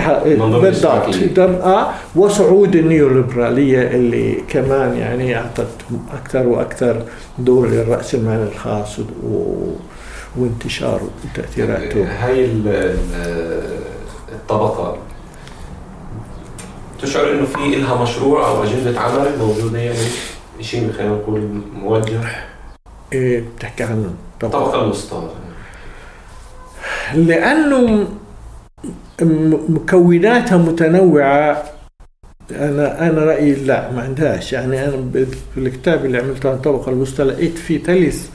بالضبط. 0.61 1.38
آه 1.38 1.90
وصعود 2.16 2.76
النيوليبرالية 2.76 3.83
اللي 3.90 4.35
كمان 4.48 4.96
يعني 4.96 5.37
أعطت 5.37 5.66
أكثر 6.14 6.46
وأكثر 6.48 7.02
دور 7.38 7.68
للرأسمال 7.68 8.48
الخاص 8.52 8.98
و... 8.98 9.04
وانتشاره 10.37 11.11
وتأثيراته. 11.24 12.06
هاي 12.20 12.48
الطبقة 14.33 14.96
تشعر 17.02 17.32
إنه 17.32 17.46
في 17.46 17.76
لها 17.76 18.02
مشروع 18.02 18.48
أو 18.48 18.64
أجندة 18.64 19.00
عمل 19.00 19.38
موجودة 19.38 19.78
يعني؟ 19.78 19.98
شيء 20.60 20.92
خلينا 20.92 21.12
نقول 21.12 21.40
موجه 21.74 22.20
إيه 23.12 23.44
بتحكي 23.56 23.82
عن 23.84 24.14
الطبقه 24.42 24.84
الوسطى 24.84 25.28
لأنه 27.14 28.08
مكوناتها 29.68 30.56
متنوعة 30.56 31.62
أنا 32.50 33.08
أنا 33.08 33.24
رأيي 33.24 33.54
لا 33.54 33.92
ما 33.92 34.02
عندهاش. 34.02 34.52
يعني 34.52 34.84
أنا 34.84 35.10
في 35.54 35.60
الكتاب 35.60 36.04
اللي 36.04 36.18
عملته 36.18 36.48
عن 36.48 36.54
الطبقه 36.54 36.88
الوسطى 36.92 37.22
لقيت 37.24 37.58
في 37.58 37.78
ثلاث 37.78 38.28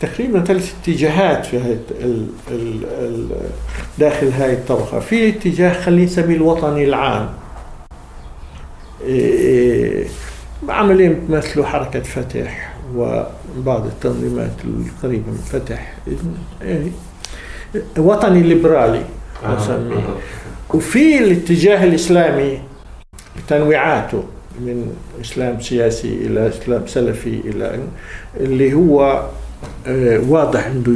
تقريبا 0.00 0.40
ثلاث 0.40 0.74
اتجاهات 0.82 1.46
في 1.46 1.58
هاي 1.58 1.78
ال 2.00 2.26
ال 2.50 2.84
ال 2.84 3.28
داخل 3.98 4.28
هاي 4.28 4.52
الطبقة. 4.52 5.00
في 5.00 5.28
اتجاه 5.28 5.80
خلينا 5.82 6.04
نسميه 6.04 6.36
الوطني 6.36 6.84
العام. 6.84 7.28
عمليا 10.68 11.08
بتمثلوا 11.08 11.66
حركة 11.66 12.00
فتح 12.00 12.74
وبعض 12.96 13.86
التنظيمات 13.86 14.52
القريبة 14.64 15.26
من 15.30 15.36
فتح 15.52 15.94
وطني 17.98 18.42
ليبرالي 18.42 19.02
نسميه 19.56 20.02
وفي 20.74 21.18
الاتجاه 21.18 21.84
الإسلامي 21.84 22.58
بتنويعاته 23.46 24.24
من 24.60 24.92
إسلام 25.20 25.60
سياسي 25.60 26.08
إلى 26.14 26.48
إسلام 26.48 26.86
سلفي 26.86 27.40
إلى 27.44 27.78
اللي 28.40 28.74
هو 28.74 29.24
واضح 30.28 30.66
عنده 30.66 30.92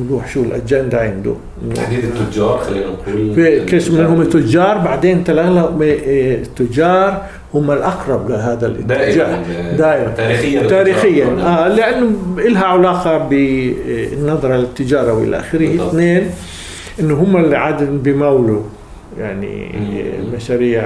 وضوح 0.00 0.28
شو 0.28 0.42
الأجندة 0.42 1.00
عنده. 1.00 1.34
تحديد 1.74 2.04
التجار 2.04 2.58
خلينا 2.58 2.86
نقول 2.86 3.66
قسم 3.74 3.98
منهم 3.98 4.20
التجار 4.20 4.78
بعدين 4.78 5.24
تلاقي 5.24 5.68
التجار 6.34 7.22
هم 7.54 7.70
الأقرب 7.70 8.30
لهذا 8.30 8.66
الاتجاه. 8.66 9.42
دائما 9.76 10.12
تاريخيا 10.16 10.62
تاريخيا 10.68 11.26
آه 11.26 11.68
لأنه 11.68 12.12
لها 12.36 12.64
علاقة 12.64 13.18
بالنظره 13.18 14.56
للتجارة 14.56 15.12
وإلى 15.12 15.38
آخره. 15.38 15.88
اثنين 15.88 16.30
إنه 17.00 17.14
هم 17.14 17.36
اللي 17.36 17.56
عاده 17.56 17.86
بمولوا 17.86 18.62
يعني 19.18 19.72
مشاريع 20.36 20.82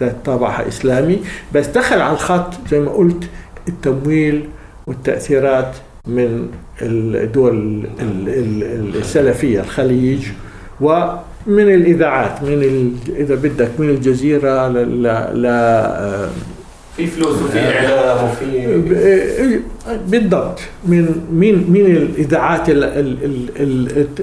ذات 0.00 0.16
طابع 0.24 0.64
إسلامي. 0.68 1.18
بس 1.54 1.66
دخل 1.66 2.00
على 2.00 2.12
الخط 2.12 2.54
زي 2.70 2.80
ما 2.80 2.90
قلت 2.90 3.24
التمويل 3.68 4.48
والتأثيرات. 4.86 5.76
من 6.06 6.48
الدول 6.82 7.84
السلفية 9.00 9.60
الخليج 9.60 10.26
ومن 10.80 11.18
الإذاعات 11.74 12.42
من 12.42 12.98
إذا 13.16 13.34
بدك 13.34 13.70
من 13.78 13.90
الجزيرة 13.90 14.68
ل 14.68 15.02
ل 15.42 15.46
في 16.96 17.06
فلوس 17.06 17.42
وفي 17.42 17.58
اعلام 17.58 18.30
وفي 18.30 19.60
بالضبط. 20.06 20.60
من 20.86 21.04
من 21.32 21.70
من 21.70 21.86
الإذاعات 21.86 22.66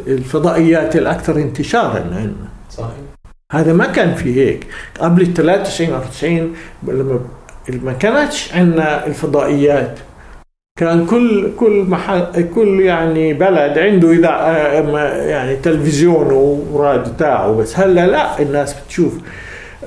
الفضائيات 0.07 0.95
الأكثر 0.95 1.36
انتشارا. 1.36 1.99
عندنا 1.99 2.47
صحيح. 2.71 2.91
هذا 3.51 3.73
ما 3.73 3.86
كان 3.86 4.15
في 4.15 4.36
هيك. 4.36 4.67
قبل 4.99 5.21
ال 5.21 5.34
93 5.34 5.89
94 5.93 6.53
لما 6.88 7.19
ما 7.84 7.93
كانتش 7.93 8.53
عندنا 8.53 9.07
الفضائيات. 9.07 9.99
كان 10.78 11.05
كل 11.05 11.51
كل 11.57 11.86
محل 11.88 12.49
كل 12.55 12.80
يعني 12.80 13.34
بلد 13.34 13.78
عنده 13.78 14.11
اذا 14.11 14.30
يعني 15.28 15.55
تلفزيون 15.55 16.28
وراديو 16.71 17.13
تاعه 17.19 17.53
بس. 17.53 17.80
هلا 17.80 18.07
لا 18.07 18.41
الناس 18.41 18.75
بتشوف 18.82 19.13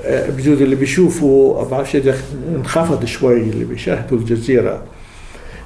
بجوز 0.07 0.61
اللي 0.61 0.75
بيشوفوا 0.75 1.63
بعرفش 1.65 1.95
إذا 1.95 2.15
انخفض 2.55 3.05
شوي 3.05 3.41
اللي 3.41 3.65
بيشاهدوا 3.65 4.17
الجزيرة. 4.17 4.83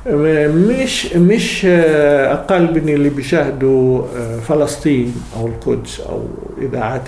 مش 0.07 1.15
مش 1.15 1.65
أقل 1.65 2.81
من 2.81 2.89
اللي 2.89 3.09
بيشاهدوا 3.09 4.01
فلسطين 4.47 5.15
أو 5.37 5.47
القدس 5.47 5.99
أو 5.99 6.23
إذاعات 6.61 7.01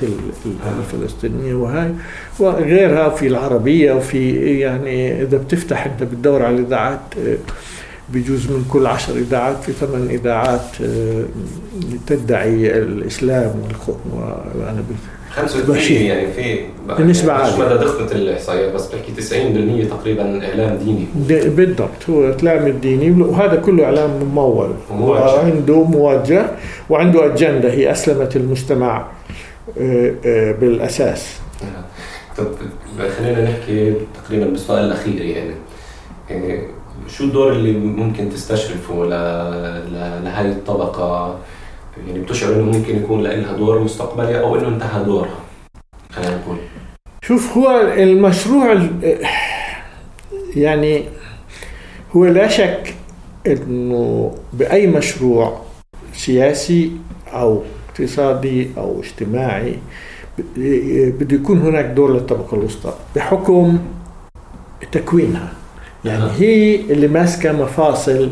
الفلسطينية 0.80 1.54
وهاي. 1.54 1.92
وغيرها 2.40 3.10
في 3.10 3.28
العربية 3.28 3.94
وفي 3.94 4.32
يعني 4.60 5.22
إذا 5.22 5.38
بتفتح 5.38 5.86
أنت 5.86 6.04
بتدور 6.04 6.44
على 6.44 6.56
الإذاعات 6.56 7.00
بجوز 8.14 8.52
من 8.52 8.66
كل 8.70 8.88
عشر 8.88 9.14
إذاعات 9.14 9.64
في 9.64 9.72
ثمان 9.72 10.10
إذاعات 10.10 10.76
تدعي 12.08 12.78
الإسلام 12.78 13.54
وأنا 14.14 14.84
85 15.30 15.98
يعني 15.98 16.32
في 16.32 16.60
بالنسبة 16.98 17.34
يعني 17.34 17.54
مش 17.54 17.60
مدى 17.60 17.74
دقة 17.74 18.12
الإحصائيات 18.12 18.74
بس 18.74 18.88
بحكي 18.88 19.12
90% 19.88 19.90
تقريبا 19.90 20.48
إعلام 20.50 20.78
ديني. 20.78 21.06
بالضبط 21.56 22.10
هو 22.10 22.30
الإعلام 22.30 22.68
الديني. 22.68 23.22
وهذا 23.22 23.56
كله 23.56 23.86
إعلام 23.86 24.10
ممول. 24.10 24.74
وعنده 24.92 25.84
موجه 25.84 26.46
وعنده 26.90 27.26
أجندة. 27.26 27.72
هي 27.72 27.92
أسلمت 27.92 28.36
المجتمع 28.36 29.08
بالأساس. 30.60 31.36
طب 32.38 32.48
خلينا 33.18 33.44
نحكي 33.44 33.94
تقريبا 34.24 34.46
بالسؤال 34.46 34.86
الأخير 34.86 35.22
يعني. 35.22 35.54
شو 37.08 37.24
الدور 37.24 37.52
اللي 37.52 37.72
ممكن 37.80 38.30
تستشرفه 38.30 39.06
لهذه 39.06 40.52
الطبقة؟ 40.52 41.40
يعني 42.08 42.20
بتشعر 42.20 42.54
إنه 42.54 42.66
ممكن 42.78 42.98
يكون 42.98 43.24
لها 43.24 43.54
دور 43.54 43.80
مستقبلي 43.80 44.40
أو 44.40 44.56
إنه 44.56 44.68
انتهى 44.68 45.04
دورها 45.04 45.40
خلينا 46.12 46.38
نقول. 46.38 46.58
شوف 47.22 47.58
هو 47.58 47.82
المشروع 47.82 48.90
يعني 50.56 51.04
هو 52.16 52.26
لا 52.26 52.48
شك 52.48 52.96
إنه 53.48 54.36
بأي 54.54 54.88
مشروع 54.88 55.62
سياسي 56.14 56.92
أو 57.28 57.64
اقتصادي 57.90 58.70
أو 58.78 59.00
اجتماعي 59.00 59.76
بده 60.58 61.36
يكون 61.36 61.62
هناك 61.62 61.86
دور 61.86 62.14
للطبقة 62.14 62.58
الوسطى 62.58 62.94
بحكم 63.16 63.80
تكوينها. 64.92 65.54
يعني 66.06 66.32
هي 66.40 66.76
اللي 66.76 67.08
ماسكة 67.08 67.52
مفاصل 67.52 68.30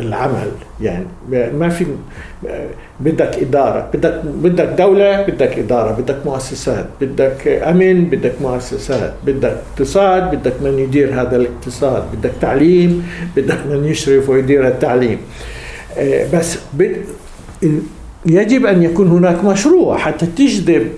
العمل. 0.00 0.50
يعني 0.80 1.04
ما 1.30 1.68
في 1.68 1.86
بدك 3.00 3.38
إدارة 3.38 3.90
بدك 3.94 4.20
بدك 4.24 4.64
دولة 4.78 5.22
بدك 5.22 5.58
إدارة 5.58 5.92
بدك 5.92 6.16
مؤسسات 6.24 6.86
بدك 7.00 7.48
أمن 7.48 8.04
بدك 8.04 8.32
مؤسسات 8.40 9.14
بدك 9.26 9.56
اقتصاد 9.70 10.36
بدك 10.36 10.52
من 10.62 10.78
يدير 10.78 11.22
هذا 11.22 11.36
الاقتصاد 11.36 12.04
بدك 12.16 12.32
تعليم 12.40 13.06
بدك 13.36 13.58
من 13.70 13.84
يشرف 13.84 14.28
ويدير 14.28 14.68
التعليم. 14.68 15.18
بس 16.34 16.58
يجب 18.26 18.66
أن 18.66 18.82
يكون 18.82 19.08
هناك 19.08 19.44
مشروع 19.44 19.98
حتى 19.98 20.26
تجذب 20.26 20.88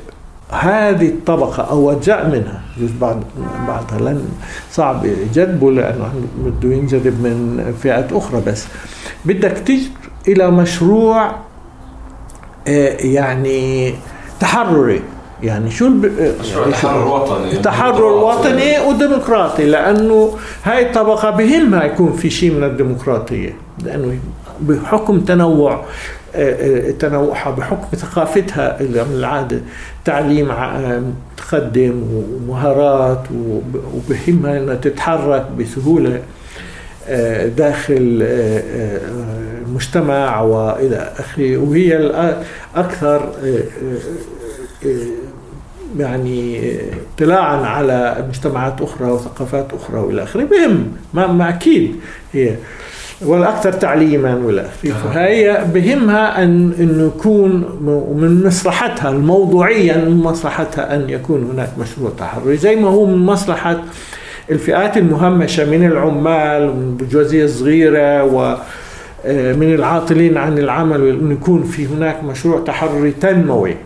هذه 0.52 1.08
الطبقة 1.08 1.62
أو 1.62 1.92
أجزاء 1.92 2.26
منها. 2.26 2.60
جزء 2.78 2.92
بعض 3.00 3.16
بعضها 3.68 3.98
لن 3.98 4.28
صعب 4.70 5.06
جذبه 5.34 5.70
لأنه 5.70 6.12
بده 6.38 6.74
ينجذب 6.74 7.22
من 7.22 7.74
فئات 7.82 8.12
أخرى 8.12 8.42
بس. 8.46 8.66
بدك 9.24 9.58
تجي 9.58 9.90
إلى 10.28 10.50
مشروع 10.50 11.32
يعني 12.66 13.94
تحرري. 14.40 15.00
يعني 15.42 15.70
شو 15.70 15.86
الب... 15.86 16.36
مشروع 16.40 16.70
تحرر 16.70 17.06
وطني. 17.06 17.56
تحرر 17.56 18.04
وطني 18.04 18.80
وديمقراطي 18.80 19.64
لأنه 19.64 20.32
هاي 20.64 20.86
الطبقة 20.86 21.30
بهمها 21.30 21.84
يكون 21.84 22.12
في 22.12 22.30
شيء 22.30 22.50
من 22.54 22.64
الديمقراطية 22.64 23.56
لأنه 23.84 24.18
بحكم 24.60 25.20
تنوع. 25.20 25.84
تنوعها 26.98 27.50
بحكم 27.50 27.96
ثقافتها 27.96 28.80
اللي 28.80 29.04
من 29.04 29.14
العادة. 29.14 29.60
تعليم 30.04 30.48
متقدم 31.36 32.02
ومهارات 32.12 33.22
وبهمها 33.94 34.58
إنها 34.58 34.74
تتحرك 34.74 35.46
بسهولة 35.58 36.22
داخل 37.56 38.18
المجتمع 39.66 40.40
وإلى 40.40 41.12
آخره. 41.18 41.56
وهي 41.56 41.96
الاكثر 41.96 43.32
يعني 45.98 46.72
اطلاعا 47.16 47.56
على 47.56 48.24
مجتمعات 48.28 48.80
أخرى 48.80 49.10
وثقافات 49.10 49.66
أخرى 49.72 50.00
وإلى 50.00 50.22
آخره. 50.22 50.44
بهم 50.44 50.92
ما 51.12 51.48
أكيد 51.48 51.96
هي. 52.32 52.56
والاكثر 53.26 53.72
تعليما 53.72 54.34
والى 54.34 54.64
فهي 54.82 55.64
بهمها 55.74 56.42
أن 56.42 56.72
انه 56.80 57.06
يكون 57.06 57.50
من 58.16 58.46
مصلحتها 58.46 59.10
الموضوعيا 59.10 59.96
من 59.96 60.16
مصلحتها 60.16 60.94
أن 60.94 61.10
يكون 61.10 61.50
هناك 61.52 61.68
مشروع 61.78 62.10
تحرري. 62.18 62.56
زي 62.56 62.76
ما 62.76 62.88
هو 62.88 63.06
من 63.06 63.26
مصلحة 63.26 63.82
الفئات 64.50 64.96
المهمشة 64.96 65.70
من 65.70 65.86
العمال 65.86 66.68
ومن 66.68 66.82
البرجوازيه 66.82 67.44
الصغيرة 67.44 68.24
و 68.24 68.56
من 69.28 69.74
العاطلين 69.74 70.36
عن 70.36 70.58
العمل 70.58 71.02
وان 71.02 71.32
يكون 71.32 71.62
في 71.62 71.86
هناك 71.86 72.24
مشروع 72.24 72.60
تحرري 72.60 73.10
تنموي. 73.10 73.76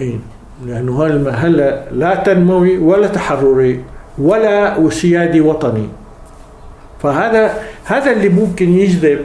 إي 0.00 0.18
لأنه 0.66 1.04
هلا 1.30 1.84
لا 1.92 2.14
تنموي 2.14 2.78
ولا 2.78 3.06
تحرري 3.06 3.80
ولا 4.18 4.88
سيادي 4.88 5.40
وطني. 5.40 5.88
فهذا 7.02 7.50
هذا 7.86 8.12
اللي 8.12 8.28
ممكن 8.28 8.68
يجذب 8.78 9.18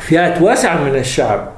فئات 0.00 0.42
واسعة 0.42 0.84
من 0.84 0.94
الشعب 0.96 1.52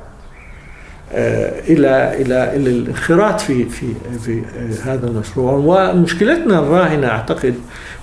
إلى 1.12 2.22
إلى 2.22 2.57
إلى 2.57 2.70
الانخراط 2.70 3.41
في 3.41 3.64
في 3.64 3.87
في 4.25 4.43
هذا 4.85 5.07
المشروع 5.07 5.53
ومشكلتنا 5.53 6.59
الراهنة 6.59 7.07
أعتقد 7.07 7.55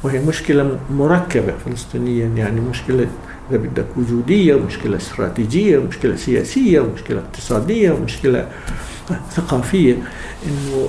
وهي 0.04 0.20
مشكلة 0.20 0.80
مركبة 0.92 1.54
فلسطينيا 1.66 2.26
يعني 2.26 2.62
مشكلة 2.62 3.08
إذا 3.50 3.58
بدك 3.58 3.86
وجودية 3.98 4.56
ومشكله 4.56 4.98
استراتيجية 4.98 5.78
ومشكله 5.78 6.16
سياسية 6.16 6.80
ومشكله 6.80 7.20
اقتصادية 7.20 7.92
ومشكله 7.92 8.48
ثقافية. 9.32 9.96
إنه 10.46 10.88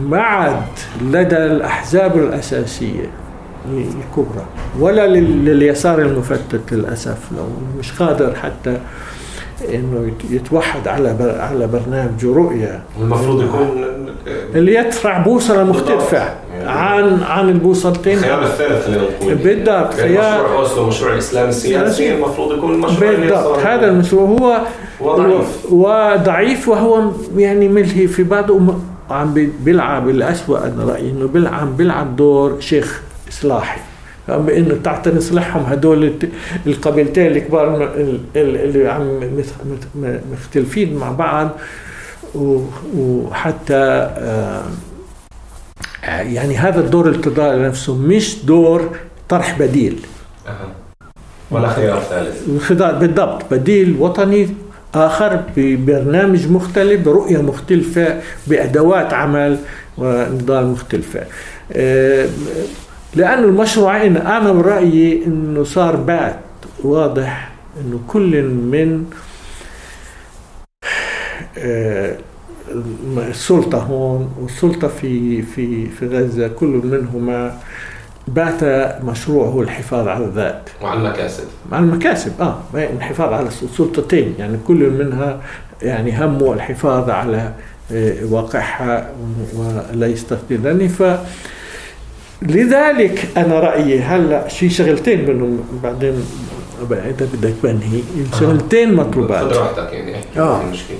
ما 0.00 0.20
عاد 0.20 0.62
لدى 1.02 1.36
الأحزاب 1.36 2.18
الأساسية 2.18 3.23
الكبرى 3.68 4.44
ولا 4.80 5.06
لليسار 5.06 5.98
المفتت 5.98 6.72
للأسف. 6.72 7.18
لو 7.36 7.44
مش 7.78 7.92
قادر 7.92 8.34
حتى 8.34 8.78
إنه 9.74 10.12
يتوحد 10.30 10.88
على 10.88 11.36
على 11.40 11.66
برنامج 11.66 12.26
ورؤيه 12.26 12.82
المفروض 13.00 13.42
يكون 13.42 13.84
اللي 14.54 14.74
يدفع 14.74 15.18
بوصلة 15.18 15.64
مختلفة 15.64 16.34
عن 16.66 17.22
عن 17.22 17.48
البوصلتين. 17.48 18.18
الخيار 18.18 18.42
الثالث 18.42 18.86
خلينا 18.86 19.02
نقول 19.02 19.34
بالضبط 19.34 19.94
خيار 19.94 20.42
مشروع 20.42 20.58
اوسلو 20.58 20.86
مشروع 20.86 21.12
الاسلام 21.12 21.48
السياسي 21.48 22.14
المفروض 22.14 22.58
يكون 22.58 22.78
مشروع 22.78 23.10
بالضبط 23.10 23.58
هذا 23.58 23.88
المشروع 23.88 24.24
هو 24.28 24.60
وضعيف 25.00 25.72
وضعيف 25.72 26.68
وهو 26.68 27.10
يعني 27.36 27.68
ملهي 27.68 28.06
في 28.06 28.22
بعضه 28.22 28.60
عم 29.10 29.48
بيلعب 29.64 30.08
الأسوأ 30.08 30.58
أنا 30.58 30.84
رأيي 30.84 31.10
إنه 31.10 31.26
بيلعب 31.26 31.76
بيلعب 31.76 32.16
دور 32.16 32.56
شيخ 32.60 33.02
إصلاحي. 33.34 33.80
بانه 34.28 34.74
تحت 34.84 35.08
نصلحهم 35.08 35.64
هدول 35.64 36.14
القبيلتين 36.66 37.26
الكبار 37.26 37.92
اللي 38.36 38.88
عم 38.88 39.20
مختلفين 40.32 40.96
مع 40.96 41.12
بعض 41.12 41.50
وحتى 42.96 44.10
يعني 46.02 46.56
هذا 46.56 46.80
الدور 46.80 47.08
التضاء 47.08 47.62
نفسه 47.62 47.94
مش 47.96 48.44
دور 48.44 48.96
طرح 49.28 49.58
بديل. 49.58 49.98
ولا 51.50 51.68
خيار 51.68 52.00
ثالث. 52.00 52.72
بالضبط 52.72 53.42
بديل 53.50 53.96
وطني 54.00 54.48
آخر 54.94 55.40
ببرنامج 55.56 56.48
مختلف 56.50 57.00
برؤية 57.00 57.42
مختلفة 57.42 58.20
بأدوات 58.46 59.12
عمل 59.14 59.58
ونضال 59.98 60.66
مختلفة. 60.66 61.20
لأنه 63.16 63.44
المشروعين 63.44 64.16
أنا 64.16 64.52
برأيي 64.52 65.24
أنه 65.26 65.64
صار 65.64 65.96
بات 65.96 66.40
واضح 66.84 67.52
أنه 67.80 68.00
كل 68.08 68.42
من 68.42 69.04
السلطة 73.18 73.78
هون 73.78 74.32
والسلطة 74.40 74.88
في 74.88 75.42
في 75.42 75.86
في 75.86 76.06
غزة 76.06 76.48
كل 76.48 76.66
منهما 76.66 77.58
بات 78.28 78.64
مشروعه 79.04 79.60
الحفاظ 79.60 80.08
على 80.08 80.24
الذات. 80.24 80.70
وعلى 80.82 81.00
المكاسب. 81.00 81.44
على 81.72 81.84
المكاسب 81.84 82.32
آه 82.40 82.58
الحفاظ 82.74 83.32
على 83.32 83.48
السلطتين. 83.48 84.34
يعني 84.38 84.58
كل 84.66 84.90
منها 84.90 85.40
يعني 85.82 86.24
همه 86.24 86.52
الحفاظ 86.52 87.10
على 87.10 87.52
آه، 87.92 88.14
واقعها 88.30 89.10
ولا 89.56 90.06
يستفيدني 90.06 90.88
ف 90.88 91.02
لذلك 92.44 93.28
أنا 93.36 93.60
رأيي 93.60 94.00
هلأ 94.00 94.48
في 94.48 94.70
شغلتين 94.70 95.30
منهم 95.30 95.60
بعدين 95.82 96.24
اذا 96.90 97.28
بدك 97.34 97.54
بنهي. 97.62 98.00
شغلتين 98.40 98.94
مطلوبات. 98.94 99.52
خذ 99.52 99.58
راحتك 99.58 99.92
يعني 99.92 100.16
آه. 100.36 100.62
المشكلة. 100.62 100.96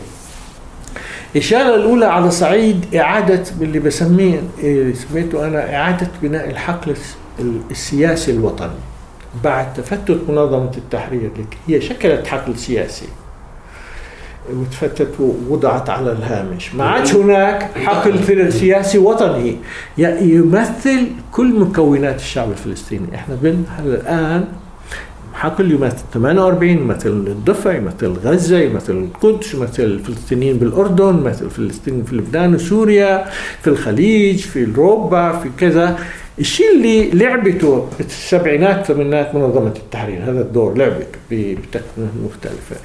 الإشارة 1.35 1.75
الأولى 1.75 2.07
على 2.07 2.31
صعيد 2.31 2.95
إعادة 2.97 3.43
باللي 3.61 3.79
بسميه 3.79 4.43
إيه، 4.63 4.95
سميته 4.95 5.47
أنا 5.47 5.75
إعادة 5.75 6.09
بناء 6.23 6.51
الحقل 6.51 6.95
السياسي 7.71 8.31
الوطني. 8.31 8.71
بعد 9.45 9.75
تفتت 9.75 10.21
منظمة 10.29 10.73
التحرير 10.77 11.31
هي 11.69 11.81
شكلت 11.81 12.27
حقل 12.27 12.59
سياسي. 12.59 13.07
وتفتت 14.53 15.09
ووضعت 15.21 15.91
على 15.91 16.13
الهامش. 16.13 16.75
ما 16.75 16.85
عادش 16.85 17.15
هناك 17.15 17.71
حقل 17.85 18.53
سياسي 18.53 18.99
وطني. 18.99 19.57
يمثل 19.99 21.07
كل 21.33 21.61
مكونات 21.61 22.21
الشعب 22.21 22.51
الفلسطيني. 22.51 23.15
إحنا 23.15 23.35
بن 23.43 23.65
الآن 23.85 24.45
حقل 25.35 25.73
يمثل 25.73 26.05
48 26.15 26.79
يمثل 26.79 27.09
الضفة 27.09 27.73
يمثل 27.73 28.07
غزة 28.25 28.59
يمثل 28.59 28.93
القدس 28.93 29.55
يمثل 29.55 29.83
الفلسطينيين 29.83 30.57
بالأردن 30.57 31.19
يمثل 31.19 31.45
الفلسطينيين 31.45 32.05
في 32.05 32.17
لبنان 32.17 32.55
وسوريا 32.55 33.25
في 33.63 33.67
الخليج 33.67 34.39
في 34.39 34.69
أوروبا 34.77 35.33
في 35.39 35.51
كذا. 35.59 35.99
الشيء 36.39 36.77
اللي 36.77 37.11
لعبته 37.11 37.89
بالسبعينات 37.99 38.79
الثمانينات 38.79 39.35
منظمة 39.35 39.73
التحرير 39.77 40.25
هذا 40.25 40.41
الدور 40.41 40.79
لعبت 40.79 41.07
بتكنيك 41.31 42.11
مختلفة. 42.25 42.77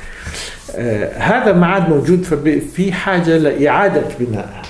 آه 0.75 1.17
هذا 1.17 1.53
ما 1.53 1.67
عاد 1.67 1.89
موجود 1.89 2.23
ففي 2.23 2.91
حاجة 2.91 3.37
لإعادة 3.37 4.03
بنائها. 4.19 4.61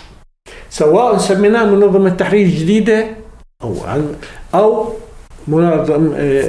سواء 0.69 1.17
سميناها 1.17 1.65
منظمة 1.65 2.09
تحرير 2.09 2.47
جديدة 2.47 3.07
أو 3.63 3.75
أو 4.53 4.93
منظم 5.47 6.13
آه، 6.15 6.41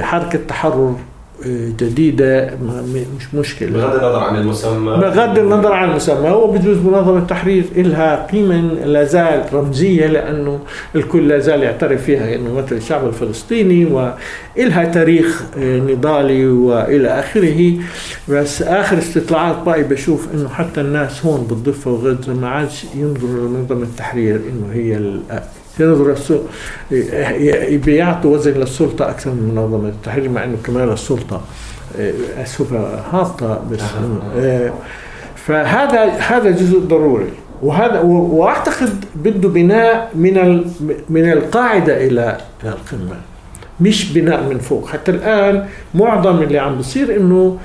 آه، 0.00 0.02
حركة 0.02 0.38
تحرر 0.48 0.96
جديدة 1.80 2.50
مش 3.18 3.34
مشكلة. 3.34 3.70
بغض 3.70 3.92
النظر 4.04 4.18
عن 4.18 4.36
المسمى. 4.36 4.96
بغض 4.96 5.38
النظر 5.38 5.72
عن 5.72 5.90
المسمى 5.90 6.28
هو 6.28 6.50
بجوز 6.50 6.76
منظمة 6.78 7.18
التحرير 7.18 7.64
لها 7.76 8.26
قيمة 8.26 8.60
لا 8.84 9.04
زال 9.04 9.42
رمزية 9.52 10.06
لأنه 10.06 10.58
الكل 10.96 11.28
لا 11.28 11.38
زال 11.38 11.62
يعترف 11.62 12.02
فيها 12.02 12.34
أنه 12.34 12.54
مثل 12.54 12.76
الشعب 12.76 13.06
الفلسطيني 13.08 13.84
وإلها 13.84 14.84
تاريخ 14.84 15.42
آه، 15.58 15.78
نضالي 15.78 16.46
وإلى 16.46 17.08
آخره. 17.08 17.72
بس 18.28 18.62
آخر 18.62 18.98
استطلاعات 18.98 19.56
بقى 19.66 19.82
بشوف 19.82 20.26
أنه 20.34 20.48
حتى 20.48 20.80
الناس 20.80 21.26
هون 21.26 21.46
بالضفة 21.50 21.90
وغزة 21.90 22.34
ما 22.34 22.48
عادش 22.48 22.84
ينظروا 22.94 23.48
لمنظمة 23.48 23.82
التحرير 23.82 24.36
أنه 24.36 24.72
هي 24.74 24.96
ينظر 25.80 26.14
بيعطوا 27.84 28.34
وزن 28.34 28.52
للسلطة 28.52 29.10
أكثر 29.10 29.30
من 29.30 29.54
منظمة 29.54 29.88
التحرير 29.88 30.28
مع 30.28 30.44
أنه 30.44 30.56
كمان 30.64 30.92
السلطة 30.92 31.40
سوف 32.44 32.72
هابطة 33.12 33.62
بس 33.70 33.80
آه، 34.36 34.72
فهذا 35.36 36.04
هذا 36.04 36.50
جزء 36.50 36.78
ضروري. 36.78 37.30
وهذا 37.62 38.00
وأعتقد 38.00 39.04
بده 39.14 39.48
بناء 39.48 40.10
من 40.14 40.64
من 41.10 41.32
القاعدة 41.32 42.06
إلى 42.06 42.38
القمه 42.64 43.16
مش 43.80 44.12
بناء 44.12 44.42
من 44.42 44.58
فوق. 44.58 44.88
حتى 44.88 45.10
الآن 45.10 45.66
معظم 45.94 46.42
اللي 46.42 46.58
عم 46.58 46.78
بصير 46.78 47.16
إنه 47.16 47.58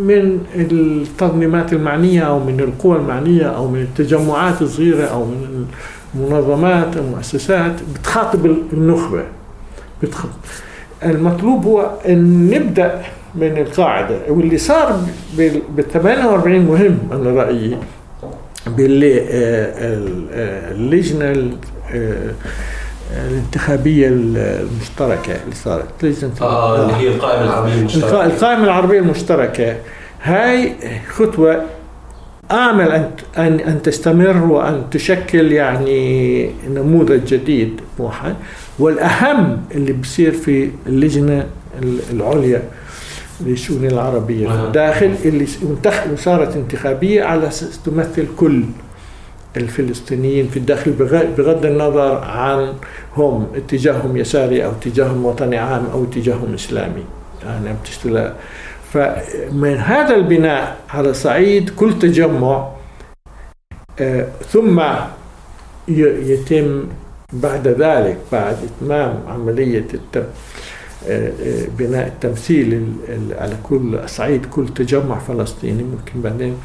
من 0.00 0.38
التنظيمات 0.54 1.72
المعنية 1.72 2.20
أو 2.20 2.38
من 2.38 2.60
القوى 2.60 2.96
المعنية 2.96 3.44
أو 3.44 3.68
من 3.68 3.80
التجمعات 3.80 4.62
الصغيرة 4.62 5.04
أو 5.04 5.24
من 5.24 5.66
منظمات 6.14 6.96
المؤسسات 6.96 7.72
بتخاطب 7.94 8.46
النخبة. 8.72 9.22
بتخاطب 10.02 10.34
المطلوب 11.04 11.64
هو 11.64 11.90
أن 12.08 12.50
نبدأ 12.50 13.02
من 13.34 13.58
القاعدة. 13.58 14.18
واللي 14.28 14.58
صار 14.58 15.00
بال 15.36 15.88
48 15.92 16.60
مهم 16.60 16.98
أنا 17.12 17.42
رأيي. 17.42 17.78
باللي 18.66 19.20
اللجنة 20.70 21.50
الانتخابية 23.26 24.08
المشتركة 24.08 25.32
اللي 25.44 25.54
صارت. 25.54 25.86
لجنة 26.02 26.30
آه 26.40 26.82
اللي 26.82 26.94
هي 26.94 27.08
القائمة 27.08 27.44
العربية 27.44 27.74
المشتركة. 27.74 28.26
القائمة 28.26 28.64
العربية 28.64 28.98
المشتركة. 28.98 29.76
هاي 30.22 30.72
خطوة 31.08 31.62
آمل 32.50 32.90
أن 32.92 33.10
أن 33.38 33.60
أن 33.60 33.82
تستمر 33.82 34.36
وأن 34.36 34.82
تشكل 34.90 35.52
يعني 35.52 36.50
نموذج 36.70 37.24
جديد 37.24 37.80
موحد 37.98 38.34
والأهم 38.78 39.62
اللي 39.74 39.92
بصير 39.92 40.32
في 40.32 40.70
اللجنة 40.86 41.46
العليا 42.12 42.62
للشؤون 43.40 43.84
العربية 43.84 44.48
في 44.48 44.54
الداخل 44.54 45.14
اللي 45.24 45.46
صارت 46.16 46.56
انتخابية 46.56 47.24
على 47.24 47.48
أساس 47.48 47.82
تمثل 47.82 48.26
كل 48.36 48.62
الفلسطينيين 49.56 50.48
في 50.48 50.56
الداخل 50.56 50.90
بغض 51.38 51.66
النظر 51.66 52.16
عن 52.16 52.72
هم 53.16 53.46
اتجاههم 53.56 54.16
يساري 54.16 54.64
أو 54.64 54.70
اتجاههم 54.70 55.24
وطني 55.24 55.58
عام 55.58 55.86
أو 55.92 56.04
اتجاههم 56.04 56.54
إسلامي. 56.54 57.04
يعني 57.42 57.76
بتشتغل. 57.82 58.32
فمن 58.92 59.76
هذا 59.76 60.14
البناء 60.14 60.76
على 60.90 61.14
صعيد 61.14 61.70
كل 61.70 61.98
تجمع 61.98 62.68
آه، 64.00 64.26
ثم 64.50 64.82
يتم 65.88 66.84
بعد 67.32 67.68
ذلك 67.68 68.18
بعد 68.32 68.56
إتمام 68.64 69.20
عملية 69.28 69.86
آه، 70.16 70.24
آه، 71.08 71.32
بناء 71.78 72.06
التمثيل 72.06 72.86
على 73.38 73.56
كل 73.62 74.00
صعيد 74.06 74.46
كل 74.46 74.68
تجمع 74.68 75.18
فلسطيني 75.18 75.82
ممكن 75.82 76.20
بعدين 76.22 76.56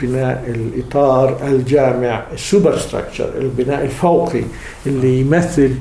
بناء 0.00 0.44
الإطار 0.48 1.48
الجامع 1.48 2.24
السوبر 2.32 2.78
ستراكشر 2.78 3.38
البناء 3.38 3.84
الفوقي 3.84 4.42
اللي 4.86 5.20
يمثل 5.20 5.74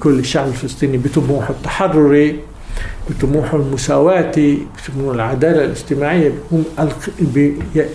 كل 0.00 0.18
الشعب 0.18 0.48
الفلسطيني 0.48 0.98
بطموحه 0.98 1.50
التحرري. 1.50 2.40
بطموح 3.10 3.54
المساواة 3.54 4.32
بطموح 4.36 5.14
العدالة 5.14 5.64
الاجتماعية 5.64 6.32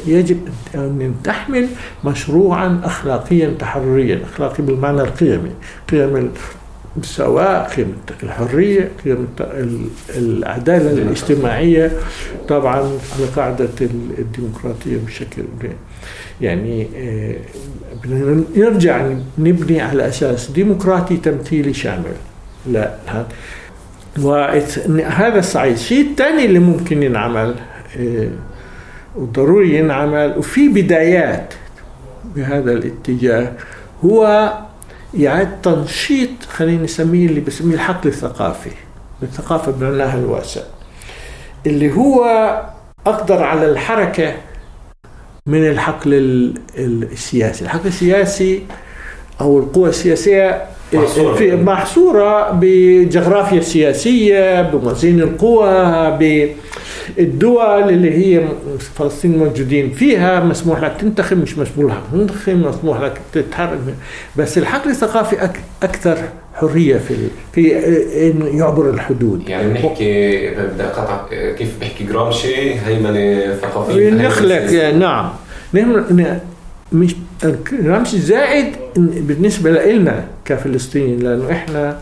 يجب 0.07 0.39
أن 0.75 1.13
تحمل 1.23 1.67
مشروعا 2.05 2.81
أخلاقيا 2.83 3.53
تحرريا 3.59 4.19
أخلاقي 4.23 4.63
بالمعنى 4.63 5.01
القيمي. 5.01 5.51
قيم 5.91 6.31
المساواة 6.97 7.67
قيم 7.75 7.93
الحرية 8.23 8.91
قيم 9.05 9.27
العدالة 10.17 10.91
الاجتماعية. 10.91 11.91
طبعا 12.47 12.77
على 12.77 13.25
قاعدة 13.35 13.69
الديمقراطية 14.17 14.97
بشكل 15.07 15.43
يعني 16.41 16.87
آه، 16.95 17.35
نرجع 18.55 19.09
نبني 19.37 19.81
على 19.81 20.07
أساس 20.07 20.51
ديمقراطي 20.51 21.17
تمثيلي 21.17 21.73
شامل. 21.73 22.15
لا 22.67 22.95
وهذا 24.21 25.39
الصعيد 25.39 25.73
الشيء 25.73 26.09
الثاني 26.11 26.45
اللي 26.45 26.59
ممكن 26.59 27.03
ينعمل 27.03 27.55
آه، 27.97 28.29
وضروري 29.15 29.77
ينعمل 29.77 30.37
وفي 30.37 30.67
بدايات 30.67 31.53
بهذا 32.35 32.71
الاتجاه 32.71 33.51
هو 34.05 34.53
إعادة 35.27 35.49
تنشيط 35.63 36.29
خلينا 36.49 36.83
نسميه 36.83 37.25
اللي 37.27 37.39
بسميه 37.39 37.75
الحقل 37.75 38.09
الثقافي 38.09 38.69
الثقافة 39.23 39.71
بمعناها 39.71 40.17
الواسع 40.19 40.61
اللي 41.65 41.93
هو 41.93 42.25
أقدر 43.07 43.43
على 43.43 43.71
الحركة 43.71 44.33
من 45.47 45.69
الحقل 45.69 46.13
السياسي. 46.77 47.65
الحقل 47.65 47.87
السياسي 47.87 48.63
أو 49.41 49.59
القوى 49.59 49.89
السياسية 49.89 50.65
محصورة. 50.97 51.33
في 51.35 51.55
محصورة 51.55 52.51
بجغرافيا 52.51 53.61
سياسية 53.61 54.61
بموازين 54.61 55.19
القوى 55.21 55.67
بالدول 57.17 57.89
اللي 57.89 58.11
هي 58.11 58.45
فلسطين 58.95 59.37
موجودين 59.37 59.91
فيها. 59.91 60.39
مسموح 60.39 60.79
لك 60.83 60.93
تنتخب 61.01 61.37
مش 61.41 61.57
مسموح 61.57 61.93
لك 61.93 62.01
تنتخب 62.13 62.55
مسموح 62.67 63.01
لك 63.01 63.13
تتحرك. 63.33 63.79
بس 64.37 64.57
الحقل 64.57 64.89
الثقافي 64.89 65.35
أك- 65.37 65.83
أكثر 65.83 66.17
حرية 66.53 66.97
في 66.97 67.15
في 67.53 67.77
إنه 68.31 68.45
يعبر 68.59 68.89
الحدود. 68.89 69.49
يعني 69.49 69.67
بنحكي 69.69 70.47
بدي 70.49 70.83
اقطع 70.83 71.25
كيف 71.57 71.79
بحكي 71.81 72.03
جرامشي؟ 72.03 72.73
هيمنة 72.87 73.53
ثقافية 73.61 74.09
نخلق 74.09 74.91
نعم. 74.93 75.29
نحن 75.73 76.39
مش 76.91 77.15
رمش 77.85 78.07
زائد 78.15 78.65
بالنسبة 78.97 79.71
لنا 79.71 80.25
كفلسطينيين 80.45 81.19
لأنه 81.19 81.51
إحنا 81.51 81.97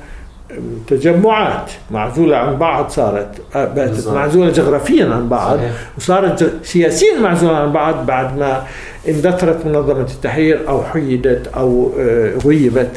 تجمعات 0.87 1.71
معزولة 1.91 2.37
عن 2.37 2.55
بعض 2.57 2.89
صارت 2.89 3.27
بقت. 3.55 4.07
معزولة 4.07 4.51
جغرافيا 4.51 5.05
عن 5.05 5.29
بعض 5.29 5.57
صحيح. 5.57 5.71
وصارت 5.97 6.65
سياسيا 6.65 7.19
معزولة 7.19 7.57
عن 7.57 7.71
بعض 7.71 8.05
بعد 8.05 8.37
ما 8.37 8.63
اندثرت 9.07 9.65
منظمة 9.65 10.01
التحرير 10.01 10.69
أو 10.69 10.83
حيدت 10.83 11.47
أو 11.47 11.91
آه، 11.99 12.33
غيبت 12.45 12.91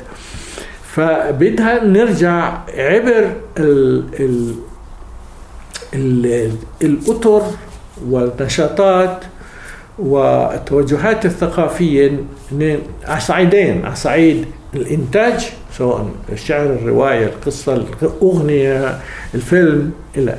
فبدها 0.94 1.84
نرجع 1.84 2.52
عبر 2.78 3.30
ال 3.58 4.04
ال 4.20 4.54
ال 5.94 6.50
الأطر 6.82 7.42
والنشاطات 8.08 9.24
والتوجهات 9.98 11.26
الثقافية 11.26 12.20
على 13.04 13.20
صعيدين 13.20 13.84
على 13.84 13.96
صعيد 13.96 14.44
الإنتاج 14.74 15.46
سواء 15.78 16.10
الشعر 16.32 16.66
الرواية 16.66 17.26
القصة 17.26 17.84
الأغنية 18.02 18.98
الفيلم 19.34 19.90
إلى 20.16 20.38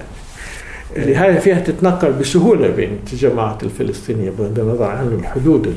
اللي 0.98 1.16
هاي 1.16 1.40
فيها 1.40 1.60
تتنقل 1.60 2.12
بسهولة 2.12 2.68
بين 2.68 2.90
التجمعات 2.92 3.64
الفلسطينية 3.64 4.30
بغض 4.30 4.60
النظر 4.60 4.84
عن 4.86 5.08
الحدود. 5.08 5.76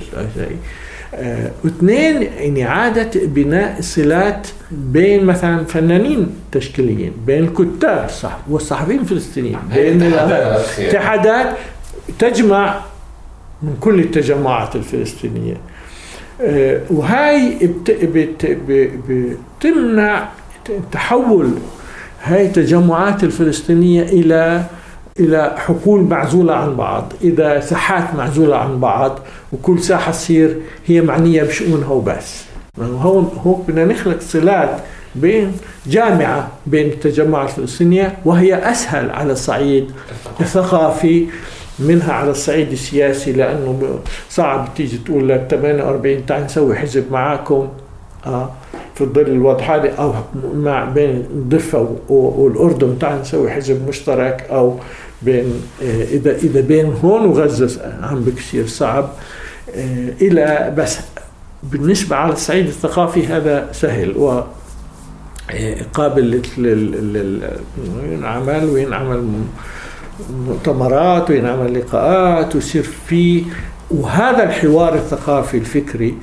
آه، 1.14 1.50
واثنين 1.64 2.22
يعني 2.22 2.66
إعادة 2.66 3.10
بناء 3.14 3.78
الصلات 3.78 4.46
بين 4.70 5.24
مثلا 5.24 5.64
فنانين 5.64 6.26
تشكيليين 6.52 7.12
بين 7.26 7.44
الكتاب 7.44 8.08
صح 8.08 8.38
والصحفيين 8.50 9.00
الفلسطينيين 9.00 9.58
بين. 9.74 10.02
اتحادات 10.78 11.56
تجمع 12.18 12.80
من 13.62 13.76
كل 13.80 14.00
التجمعات 14.00 14.76
الفلسطينية. 14.76 15.56
آه، 16.40 16.80
وهاي 16.90 17.70
بتمنع 19.08 20.28
تحول 20.92 21.50
هاي 22.22 22.46
التجمعات 22.46 23.24
الفلسطينية 23.24 24.02
إلى 24.02 24.64
إلى 25.20 25.54
حقول 25.58 26.00
معزولة 26.00 26.54
عن 26.54 26.76
بعض 26.76 27.12
إذا 27.24 27.60
ساحات 27.60 28.14
معزولة 28.14 28.56
عن 28.56 28.80
بعض 28.80 29.18
وكل 29.52 29.78
ساحة 29.80 30.12
تصير 30.12 30.56
هي 30.86 31.00
معنية 31.00 31.42
بشؤونها 31.42 31.88
وبس. 31.88 32.44
هون 32.78 33.30
هون 33.44 33.64
بدنا 33.68 33.84
نخلق 33.84 34.20
صلات 34.20 34.70
بين 35.14 35.52
جامعة 35.86 36.48
بين 36.66 36.86
التجمعات 36.86 37.48
الفلسطينية 37.48 38.18
وهي 38.24 38.54
أسهل 38.70 39.10
على 39.10 39.32
الصعيد 39.32 39.90
الثقافي. 40.40 41.26
منها 41.80 42.12
على 42.12 42.30
الصعيد 42.30 42.72
السياسي 42.72 43.32
لأنه 43.32 43.98
صعب 44.30 44.68
تيجي 44.76 44.98
تقول 44.98 45.28
لك 45.28 45.46
48 45.50 46.26
تعال 46.26 46.44
نسوي 46.44 46.76
حزب 46.76 47.12
معاكم. 47.12 47.68
آه 48.26 48.50
في 48.94 49.04
ظل 49.04 49.20
الوضع 49.22 49.76
هذا 49.76 49.94
أو 49.94 50.14
مع 50.54 50.84
بين 50.84 51.10
الضفة 51.10 51.96
والأردن 52.08 52.98
تعال 52.98 53.20
نسوي 53.20 53.50
حزب 53.50 53.88
مشترك 53.88 54.46
أو 54.50 54.76
بين 55.22 55.52
آه، 55.82 56.02
إذا 56.04 56.30
إذا 56.36 56.60
بين 56.60 56.92
هون 57.04 57.26
وغزة 57.26 57.92
عم 58.02 58.20
بكثير 58.20 58.66
صعب. 58.66 59.10
آه، 59.76 60.08
إلى 60.20 60.74
بس 60.78 60.98
بالنسبة 61.62 62.16
على 62.16 62.32
الصعيد 62.32 62.66
الثقافي 62.66 63.26
هذا 63.26 63.68
سهل 63.72 64.16
و 64.16 64.42
آه، 65.50 65.76
قابل 65.94 66.22
لل- 66.22 66.42
لل- 66.58 67.12
لل- 67.12 67.50
ينعمل 68.12 68.64
وينعمل 68.64 69.24
مؤتمرات 70.48 71.30
وينعمل 71.30 71.78
لقاءات 71.78 72.54
ويصير 72.54 72.82
في 72.82 73.44
وهذا 73.90 74.42
الحوار 74.42 74.94
الثقافي 74.94 75.56
الفكري 75.56 76.14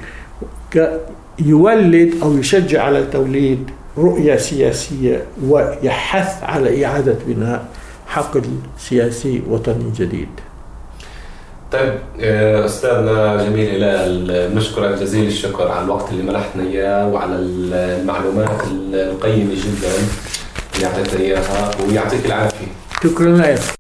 يولد 1.39 2.13
أو 2.23 2.37
يشجع 2.37 2.83
على 2.83 3.03
توليد 3.13 3.69
رؤية 3.97 4.35
سياسية 4.37 5.23
ويحث 5.47 6.43
على 6.43 6.85
إعادة 6.85 7.15
بناء 7.27 7.65
حقل 8.07 8.43
سياسي 8.77 9.41
وطني 9.49 9.91
جديد. 9.97 10.29
طيب 11.71 11.93
آه، 12.21 12.65
أستاذنا 12.65 13.43
جميل 13.43 13.69
هلال 13.75 14.49
بنشكرك 14.53 14.99
جزيل 14.99 15.27
الشكر 15.27 15.67
على 15.71 15.85
الوقت 15.85 16.11
اللي 16.11 16.23
منحتنا 16.23 16.63
إياه 16.63 17.07
وعلى 17.07 17.35
المعلومات 17.35 18.61
القيمة 18.93 19.53
جدا 19.53 19.91
اللي 20.75 20.87
اعطيتنا 20.87 21.19
إياها 21.19 21.71
ويعطيك 21.87 22.25
العافية 22.25 22.67
شكرا 23.03 23.37
لك. 23.37 23.76